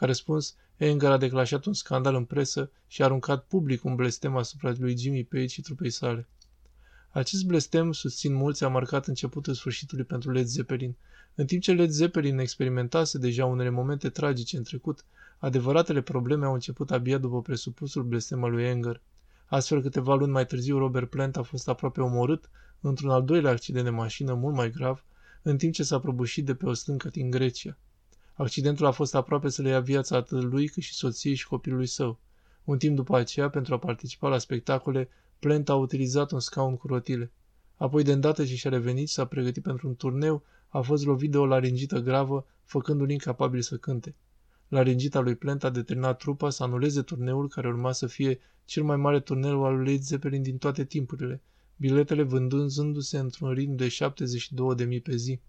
Ca 0.00 0.06
răspuns, 0.06 0.54
Anger 0.78 1.10
a 1.10 1.16
declanșat 1.16 1.64
un 1.64 1.72
scandal 1.72 2.14
în 2.14 2.24
presă 2.24 2.70
și 2.86 3.02
a 3.02 3.04
aruncat 3.04 3.44
public 3.44 3.84
un 3.84 3.94
blestem 3.94 4.36
asupra 4.36 4.74
lui 4.78 4.98
Jimmy 4.98 5.24
Page 5.24 5.46
și 5.46 5.60
trupei 5.60 5.90
sale. 5.90 6.28
Acest 7.10 7.44
blestem, 7.44 7.92
susțin 7.92 8.34
mulți, 8.34 8.64
a 8.64 8.68
marcat 8.68 9.06
începutul 9.06 9.54
sfârșitului 9.54 10.04
pentru 10.04 10.30
Led 10.30 10.46
Zeppelin. 10.46 10.96
În 11.34 11.46
timp 11.46 11.62
ce 11.62 11.72
Led 11.72 11.90
Zeppelin 11.90 12.38
experimentase 12.38 13.18
deja 13.18 13.44
unele 13.44 13.68
momente 13.68 14.08
tragice 14.08 14.56
în 14.56 14.62
trecut, 14.62 15.04
adevăratele 15.38 16.00
probleme 16.00 16.46
au 16.46 16.52
început 16.52 16.90
abia 16.90 17.18
după 17.18 17.42
presupusul 17.42 18.02
blestem 18.02 18.44
al 18.44 18.50
lui 18.50 18.68
Anger. 18.68 19.00
Astfel, 19.46 19.82
câteva 19.82 20.14
luni 20.14 20.32
mai 20.32 20.46
târziu, 20.46 20.78
Robert 20.78 21.10
Plant 21.10 21.36
a 21.36 21.42
fost 21.42 21.68
aproape 21.68 22.00
omorât 22.00 22.50
într-un 22.80 23.10
al 23.10 23.24
doilea 23.24 23.50
accident 23.50 23.84
de 23.84 23.90
mașină 23.90 24.34
mult 24.34 24.54
mai 24.54 24.70
grav, 24.70 25.04
în 25.42 25.56
timp 25.56 25.72
ce 25.72 25.82
s-a 25.82 25.98
prăbușit 25.98 26.44
de 26.44 26.54
pe 26.54 26.66
o 26.66 26.72
stâncă 26.72 27.08
din 27.08 27.30
Grecia. 27.30 27.76
Accidentul 28.40 28.86
a 28.86 28.90
fost 28.90 29.14
aproape 29.14 29.48
să 29.48 29.62
le 29.62 29.68
ia 29.68 29.80
viața 29.80 30.16
atât 30.16 30.42
lui 30.42 30.68
cât 30.68 30.82
și 30.82 30.94
soției 30.94 31.34
și 31.34 31.46
copilului 31.46 31.86
său. 31.86 32.18
Un 32.64 32.78
timp 32.78 32.96
după 32.96 33.16
aceea, 33.16 33.48
pentru 33.50 33.74
a 33.74 33.78
participa 33.78 34.28
la 34.28 34.38
spectacole, 34.38 35.08
Plant 35.38 35.68
a 35.68 35.74
utilizat 35.74 36.30
un 36.30 36.40
scaun 36.40 36.76
cu 36.76 36.86
rotile. 36.86 37.32
Apoi, 37.76 38.02
de 38.02 38.12
îndată 38.12 38.44
ce 38.44 38.56
și-a 38.56 38.70
revenit 38.70 39.08
și 39.08 39.14
s-a 39.14 39.24
pregătit 39.24 39.62
pentru 39.62 39.88
un 39.88 39.94
turneu, 39.94 40.42
a 40.68 40.80
fost 40.80 41.04
lovit 41.04 41.30
de 41.30 41.38
o 41.38 41.46
laringită 41.46 41.98
gravă, 41.98 42.46
făcându-l 42.64 43.10
incapabil 43.10 43.60
să 43.60 43.76
cânte. 43.76 44.14
Laringita 44.68 45.20
lui 45.20 45.34
Plant 45.34 45.64
a 45.64 45.70
determinat 45.70 46.18
trupa 46.18 46.50
să 46.50 46.62
anuleze 46.62 47.02
turneul 47.02 47.48
care 47.48 47.68
urma 47.68 47.92
să 47.92 48.06
fie 48.06 48.40
cel 48.64 48.82
mai 48.82 48.96
mare 48.96 49.20
turneu 49.20 49.64
al 49.64 49.76
lui 49.76 49.86
Led 49.86 50.02
Zeppelin 50.02 50.42
din 50.42 50.58
toate 50.58 50.84
timpurile, 50.84 51.42
biletele 51.76 52.22
vândându-se 52.22 53.18
într-un 53.18 53.52
ritm 53.52 53.74
de 53.74 53.88
72.000 54.88 55.02
pe 55.02 55.16
zi. 55.16 55.40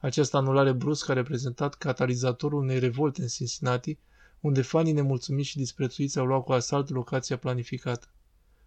Această 0.00 0.36
anulare 0.36 0.72
bruscă 0.72 1.10
a 1.10 1.14
reprezentat 1.14 1.74
catalizatorul 1.74 2.62
unei 2.62 2.78
revolte 2.78 3.20
în 3.20 3.28
Cincinnati, 3.28 3.98
unde 4.40 4.62
fanii 4.62 4.92
nemulțumiți 4.92 5.48
și 5.48 5.56
disprețuiți 5.56 6.18
au 6.18 6.26
luat 6.26 6.44
cu 6.44 6.52
asalt 6.52 6.88
locația 6.88 7.36
planificată. 7.36 8.08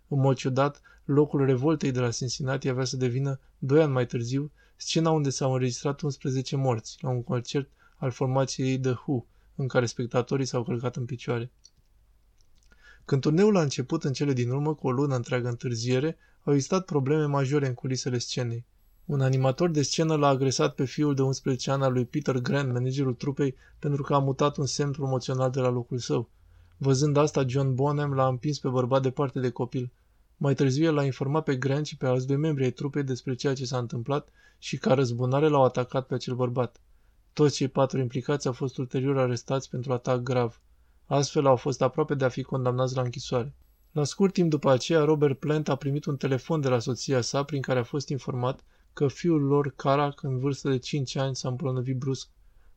În 0.07 0.19
mod 0.19 0.35
ciudat, 0.35 0.81
locul 1.05 1.45
revoltei 1.45 1.91
de 1.91 1.99
la 1.99 2.11
Cincinnati 2.11 2.69
avea 2.69 2.83
să 2.83 2.97
devină, 2.97 3.39
doi 3.57 3.81
ani 3.81 3.91
mai 3.91 4.05
târziu, 4.05 4.51
scena 4.75 5.11
unde 5.11 5.29
s-au 5.29 5.53
înregistrat 5.53 6.01
11 6.01 6.55
morți, 6.55 6.97
la 7.01 7.09
un 7.09 7.23
concert 7.23 7.69
al 7.95 8.11
formației 8.11 8.79
The 8.79 8.91
Who, 8.91 9.25
în 9.55 9.67
care 9.67 9.85
spectatorii 9.85 10.45
s-au 10.45 10.63
călcat 10.63 10.95
în 10.95 11.05
picioare. 11.05 11.51
Când 13.05 13.21
turneul 13.21 13.57
a 13.57 13.61
început 13.61 14.03
în 14.03 14.13
cele 14.13 14.33
din 14.33 14.49
urmă 14.49 14.75
cu 14.75 14.87
o 14.87 14.91
lună 14.91 15.15
întreagă 15.15 15.47
întârziere, 15.47 16.17
au 16.43 16.53
existat 16.53 16.85
probleme 16.85 17.25
majore 17.25 17.67
în 17.67 17.73
culisele 17.73 18.17
scenei. 18.17 18.65
Un 19.05 19.21
animator 19.21 19.69
de 19.69 19.81
scenă 19.81 20.15
l-a 20.15 20.27
agresat 20.27 20.75
pe 20.75 20.85
fiul 20.85 21.15
de 21.15 21.21
11 21.21 21.71
ani 21.71 21.83
al 21.83 21.93
lui 21.93 22.05
Peter 22.05 22.37
Grant, 22.37 22.73
managerul 22.73 23.13
trupei, 23.13 23.55
pentru 23.79 24.03
că 24.03 24.13
a 24.13 24.19
mutat 24.19 24.57
un 24.57 24.65
semn 24.65 24.91
promoțional 24.91 25.51
de 25.51 25.59
la 25.59 25.69
locul 25.69 25.97
său. 25.97 26.29
Văzând 26.77 27.17
asta, 27.17 27.47
John 27.47 27.75
Bonham 27.75 28.13
l-a 28.13 28.27
împins 28.27 28.59
pe 28.59 28.67
bărbat 28.67 29.01
departe 29.01 29.39
de 29.39 29.49
copil. 29.49 29.91
Mai 30.37 30.53
târziu 30.53 30.83
el 30.83 30.93
l-a 30.93 31.03
informat 31.03 31.43
pe 31.43 31.55
Grant 31.55 31.85
și 31.85 31.97
pe 31.97 32.05
alți 32.05 32.27
doi 32.27 32.35
membri 32.35 32.63
ai 32.63 32.71
trupei 32.71 33.03
despre 33.03 33.35
ceea 33.35 33.53
ce 33.53 33.65
s-a 33.65 33.77
întâmplat 33.77 34.27
și 34.59 34.77
ca 34.77 34.93
răzbunare 34.93 35.47
l-au 35.47 35.63
atacat 35.63 36.05
pe 36.07 36.13
acel 36.13 36.35
bărbat. 36.35 36.81
Toți 37.33 37.55
cei 37.55 37.67
patru 37.67 37.99
implicați 37.99 38.47
au 38.47 38.53
fost 38.53 38.77
ulterior 38.77 39.17
arestați 39.17 39.69
pentru 39.69 39.93
atac 39.93 40.21
grav. 40.21 40.61
Astfel 41.05 41.45
au 41.45 41.55
fost 41.55 41.81
aproape 41.81 42.15
de 42.15 42.25
a 42.25 42.29
fi 42.29 42.43
condamnați 42.43 42.95
la 42.95 43.01
închisoare. 43.01 43.53
La 43.91 44.03
scurt 44.03 44.33
timp 44.33 44.49
după 44.49 44.71
aceea, 44.71 45.03
Robert 45.03 45.39
Plant 45.39 45.69
a 45.69 45.75
primit 45.75 46.05
un 46.05 46.17
telefon 46.17 46.61
de 46.61 46.67
la 46.67 46.79
soția 46.79 47.21
sa 47.21 47.43
prin 47.43 47.61
care 47.61 47.79
a 47.79 47.83
fost 47.83 48.09
informat 48.09 48.63
că 48.93 49.07
fiul 49.07 49.41
lor, 49.41 49.73
Carac, 49.75 50.23
în 50.23 50.39
vârstă 50.39 50.69
de 50.69 50.77
5 50.77 51.15
ani, 51.15 51.35
s-a 51.35 51.49
îmbolnăvit 51.49 51.97
brusc. 51.97 52.29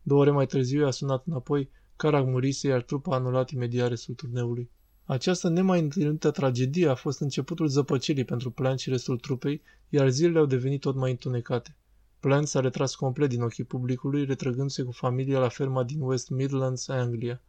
Două 0.03 0.21
ore 0.21 0.31
mai 0.31 0.47
târziu 0.47 0.81
i-a 0.81 0.91
sunat 0.91 1.27
înapoi, 1.27 1.71
Carac 1.97 2.27
murise, 2.27 2.69
iar 2.69 2.83
trupa 2.83 3.13
a 3.13 3.15
anulat 3.15 3.51
imediat 3.51 3.89
restul 3.89 4.15
turneului. 4.15 4.71
Această 5.05 5.49
nemai 5.49 5.81
întâlnită 5.81 6.31
tragedie 6.31 6.89
a 6.89 6.95
fost 6.95 7.21
începutul 7.21 7.67
zăpăcirii 7.67 8.25
pentru 8.25 8.51
Plant 8.51 8.79
și 8.79 8.91
restul 8.91 9.19
trupei, 9.19 9.63
iar 9.89 10.09
zilele 10.09 10.39
au 10.39 10.47
devenit 10.47 10.81
tot 10.81 10.95
mai 10.95 11.11
întunecate. 11.11 11.77
Plant 12.21 12.47
s-a 12.47 12.61
retras 12.61 12.95
complet 12.95 13.29
din 13.29 13.43
ochii 13.43 13.65
publicului, 13.65 14.25
retrăgându-se 14.25 14.83
cu 14.83 14.93
familia 14.93 15.39
la 15.39 15.49
ferma 15.49 15.85
din 15.85 16.01
West 16.01 16.31
Midlands, 16.31 16.89
Anglia. 16.89 17.43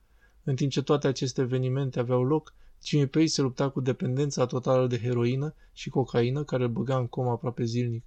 În 0.44 0.56
timp 0.56 0.72
ce 0.72 0.82
toate 0.82 1.08
aceste 1.08 1.42
evenimente 1.42 2.00
aveau 2.00 2.24
loc, 2.24 2.54
Jimmy 2.84 3.08
Page 3.08 3.26
se 3.26 3.42
lupta 3.42 3.70
cu 3.70 3.82
dependența 3.82 4.46
totală 4.46 4.88
de 4.88 5.00
heroină 5.00 5.54
și 5.74 5.90
cocaină 5.90 6.44
care 6.44 6.64
îl 6.64 6.70
băga 6.70 6.98
în 6.98 7.08
coma 7.08 7.32
aproape 7.32 7.64
zilnic. 7.64 8.04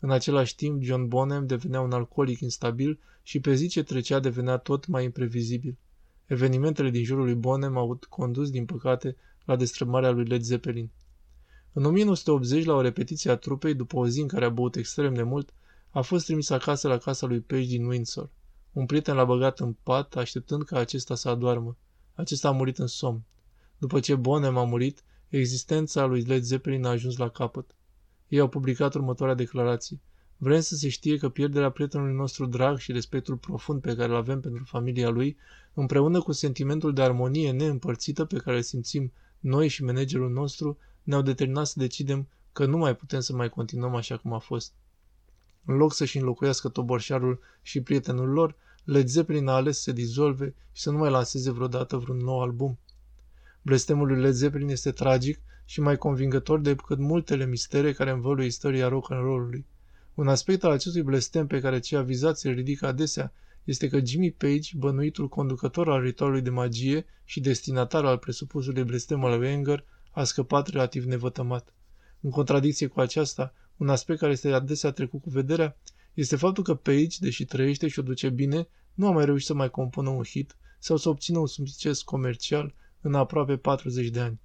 În 0.00 0.10
același 0.10 0.54
timp, 0.54 0.82
John 0.82 1.08
Bonham 1.08 1.46
devenea 1.46 1.80
un 1.80 1.92
alcoolic 1.92 2.40
instabil 2.40 2.98
și 3.22 3.40
pe 3.40 3.54
zi 3.54 3.68
ce 3.68 3.82
trecea 3.82 4.18
devenea 4.18 4.56
tot 4.56 4.86
mai 4.86 5.04
imprevizibil. 5.04 5.76
Evenimentele 6.26 6.90
din 6.90 7.04
jurul 7.04 7.24
lui 7.24 7.34
Bonham 7.34 7.76
au 7.76 7.98
condus, 8.08 8.50
din 8.50 8.64
păcate, 8.64 9.16
la 9.44 9.56
destrămarea 9.56 10.10
lui 10.10 10.24
Led 10.24 10.42
Zeppelin. 10.42 10.90
În 11.72 11.84
1980, 11.84 12.64
la 12.64 12.74
o 12.74 12.80
repetiție 12.80 13.30
a 13.30 13.36
trupei, 13.36 13.74
după 13.74 13.96
o 13.96 14.08
zi 14.08 14.20
în 14.20 14.28
care 14.28 14.44
a 14.44 14.48
băut 14.48 14.76
extrem 14.76 15.14
de 15.14 15.22
mult, 15.22 15.52
a 15.90 16.00
fost 16.00 16.24
trimis 16.24 16.50
acasă 16.50 16.88
la 16.88 16.98
casa 16.98 17.26
lui 17.26 17.40
Page 17.40 17.66
din 17.66 17.84
Windsor. 17.84 18.30
Un 18.72 18.86
prieten 18.86 19.14
l-a 19.14 19.24
băgat 19.24 19.60
în 19.60 19.76
pat, 19.82 20.16
așteptând 20.16 20.64
ca 20.64 20.78
acesta 20.78 21.14
să 21.14 21.28
adoarmă. 21.28 21.76
Acesta 22.14 22.48
a 22.48 22.52
murit 22.52 22.78
în 22.78 22.86
somn. 22.86 23.22
După 23.78 24.00
ce 24.00 24.14
Bonham 24.14 24.56
a 24.56 24.64
murit, 24.64 25.02
existența 25.28 26.04
lui 26.04 26.22
Led 26.22 26.42
Zeppelin 26.42 26.84
a 26.84 26.90
ajuns 26.90 27.16
la 27.16 27.28
capăt. 27.28 27.74
Ei 28.30 28.40
au 28.40 28.48
publicat 28.48 28.94
următoarea 28.94 29.34
declarație. 29.34 29.98
Vrem 30.36 30.60
să 30.60 30.74
se 30.74 30.88
știe 30.88 31.16
că 31.16 31.28
pierderea 31.28 31.70
prietenului 31.70 32.14
nostru 32.14 32.46
drag 32.46 32.78
și 32.78 32.92
respectul 32.92 33.36
profund 33.36 33.80
pe 33.80 33.94
care 33.94 34.08
îl 34.08 34.16
avem 34.16 34.40
pentru 34.40 34.64
familia 34.64 35.08
lui, 35.08 35.36
împreună 35.74 36.20
cu 36.20 36.32
sentimentul 36.32 36.94
de 36.94 37.02
armonie 37.02 37.52
neîmpărțită 37.52 38.24
pe 38.24 38.36
care 38.36 38.56
îl 38.56 38.62
simțim 38.62 39.12
noi 39.40 39.68
și 39.68 39.84
managerul 39.84 40.30
nostru, 40.30 40.78
ne-au 41.02 41.22
determinat 41.22 41.66
să 41.66 41.78
decidem 41.78 42.28
că 42.52 42.66
nu 42.66 42.76
mai 42.76 42.96
putem 42.96 43.20
să 43.20 43.32
mai 43.32 43.48
continuăm 43.48 43.94
așa 43.94 44.16
cum 44.16 44.32
a 44.32 44.38
fost. 44.38 44.72
În 45.64 45.76
loc 45.76 45.92
să-și 45.92 46.18
înlocuiască 46.18 46.68
toborșarul 46.68 47.40
și 47.62 47.80
prietenul 47.80 48.28
lor, 48.28 48.54
Led 48.84 49.06
Zeppelin 49.06 49.46
a 49.46 49.52
ales 49.52 49.76
să 49.76 49.82
se 49.82 49.92
dizolve 49.92 50.54
și 50.72 50.82
să 50.82 50.90
nu 50.90 50.98
mai 50.98 51.10
lanseze 51.10 51.50
vreodată 51.50 51.96
vreun 51.96 52.18
nou 52.18 52.40
album. 52.40 52.78
Blestemul 53.62 54.06
lui 54.06 54.20
Led 54.20 54.32
Zeppelin 54.32 54.68
este 54.68 54.90
tragic 54.90 55.40
și 55.70 55.80
mai 55.80 55.96
convingător 55.96 56.60
decât 56.60 56.98
multele 56.98 57.46
mistere 57.46 57.92
care 57.92 58.10
învăluie 58.10 58.46
istoria 58.46 58.88
rock 58.88 59.10
and 59.10 59.22
roll-ului. 59.22 59.66
Un 60.14 60.28
aspect 60.28 60.64
al 60.64 60.70
acestui 60.70 61.02
blestem 61.02 61.46
pe 61.46 61.60
care 61.60 61.78
cei 61.78 61.98
avizați 61.98 62.46
îl 62.46 62.54
ridică 62.54 62.86
adesea 62.86 63.32
este 63.64 63.88
că 63.88 64.04
Jimmy 64.04 64.30
Page, 64.30 64.76
bănuitul 64.76 65.28
conducător 65.28 65.90
al 65.90 66.00
ritualului 66.00 66.42
de 66.42 66.50
magie 66.50 67.06
și 67.24 67.40
destinatar 67.40 68.04
al 68.04 68.18
presupusului 68.18 68.84
blestem 68.84 69.24
al 69.24 69.40
Wenger, 69.40 69.84
a 70.10 70.24
scăpat 70.24 70.68
relativ 70.68 71.04
nevătămat. 71.04 71.74
În 72.20 72.30
contradicție 72.30 72.86
cu 72.86 73.00
aceasta, 73.00 73.54
un 73.76 73.88
aspect 73.88 74.18
care 74.18 74.32
este 74.32 74.52
adesea 74.52 74.90
trecut 74.90 75.22
cu 75.22 75.30
vederea 75.30 75.76
este 76.14 76.36
faptul 76.36 76.64
că 76.64 76.74
Page, 76.74 77.16
deși 77.20 77.44
trăiește 77.44 77.88
și 77.88 77.98
o 77.98 78.02
duce 78.02 78.28
bine, 78.28 78.68
nu 78.94 79.06
a 79.06 79.10
mai 79.10 79.24
reușit 79.24 79.46
să 79.46 79.54
mai 79.54 79.70
compună 79.70 80.08
un 80.08 80.24
hit 80.24 80.56
sau 80.78 80.96
să 80.96 81.08
obțină 81.08 81.38
un 81.38 81.46
succes 81.46 82.02
comercial 82.02 82.74
în 83.00 83.14
aproape 83.14 83.56
40 83.56 84.08
de 84.08 84.20
ani. 84.20 84.40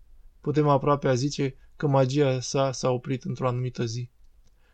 Putem 0.46 0.68
aproape 0.68 1.08
a 1.08 1.14
zice 1.14 1.56
că 1.76 1.88
magia 1.88 2.40
sa 2.40 2.72
s-a 2.72 2.90
oprit 2.90 3.24
într-o 3.24 3.48
anumită 3.48 3.86
zi. 3.86 4.10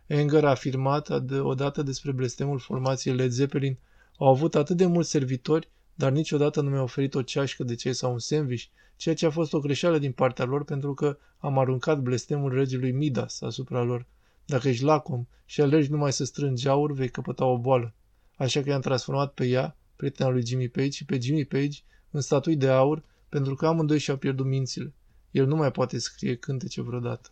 Enger 0.06 0.46
a 0.46 0.50
afirmat 0.50 1.10
odată 1.40 1.82
despre 1.82 2.12
blestemul 2.12 2.60
formației 2.60 3.16
Led 3.16 3.32
Zeppelin, 3.32 3.78
au 4.18 4.28
avut 4.28 4.56
atât 4.56 4.78
de 4.78 4.86
mulți 4.86 5.10
servitori, 5.10 5.70
dar 5.94 6.12
niciodată 6.12 6.62
nu 6.62 6.70
mi-a 6.70 6.82
oferit 6.82 7.16
o 7.16 7.22
ceașcă 7.22 7.64
de 7.64 7.76
ceai 7.76 7.94
sau 7.94 8.12
un 8.12 8.20
sandwich, 8.20 8.64
ceea 8.96 9.16
ce 9.16 9.26
a 9.26 9.30
fost 9.30 9.54
o 9.54 9.60
greșeală 9.60 9.98
din 9.98 10.12
partea 10.12 10.46
lor 10.46 10.64
pentru 10.64 10.94
că 10.94 11.18
am 11.38 11.58
aruncat 11.58 12.00
blestemul 12.00 12.54
regelui 12.54 12.92
Midas 12.92 13.42
asupra 13.42 13.82
lor. 13.82 14.06
Dacă 14.46 14.68
ești 14.68 14.84
lacom 14.84 15.28
și 15.46 15.62
alergi 15.62 15.92
numai 15.92 16.14
să 16.14 16.26
strângi 16.26 16.68
aur, 16.68 16.92
vei 16.92 17.10
căpăta 17.10 17.46
o 17.46 17.58
boală. 17.58 17.94
Așa 18.36 18.62
că 18.62 18.70
i-am 18.70 18.82
transformat 18.82 19.34
pe 19.34 19.46
ea, 19.48 19.78
prietena 19.96 20.30
lui 20.30 20.46
Jimmy 20.46 20.70
Page, 20.70 20.90
și 20.90 21.06
pe 21.06 21.20
Jimmy 21.20 21.46
Page 21.46 21.80
în 22.10 22.22
statui 22.22 22.56
de 22.56 22.70
aur, 22.70 23.04
pentru 23.30 23.56
că 23.56 23.68
amândoi 23.68 24.00
și-au 24.00 24.18
pierdut 24.18 24.46
mințile. 24.46 24.94
El 25.32 25.48
nu 25.48 25.56
mai 25.56 25.72
poate 25.72 25.98
scrie 26.00 26.36
cântece 26.36 26.82
vreodată. 26.82 27.30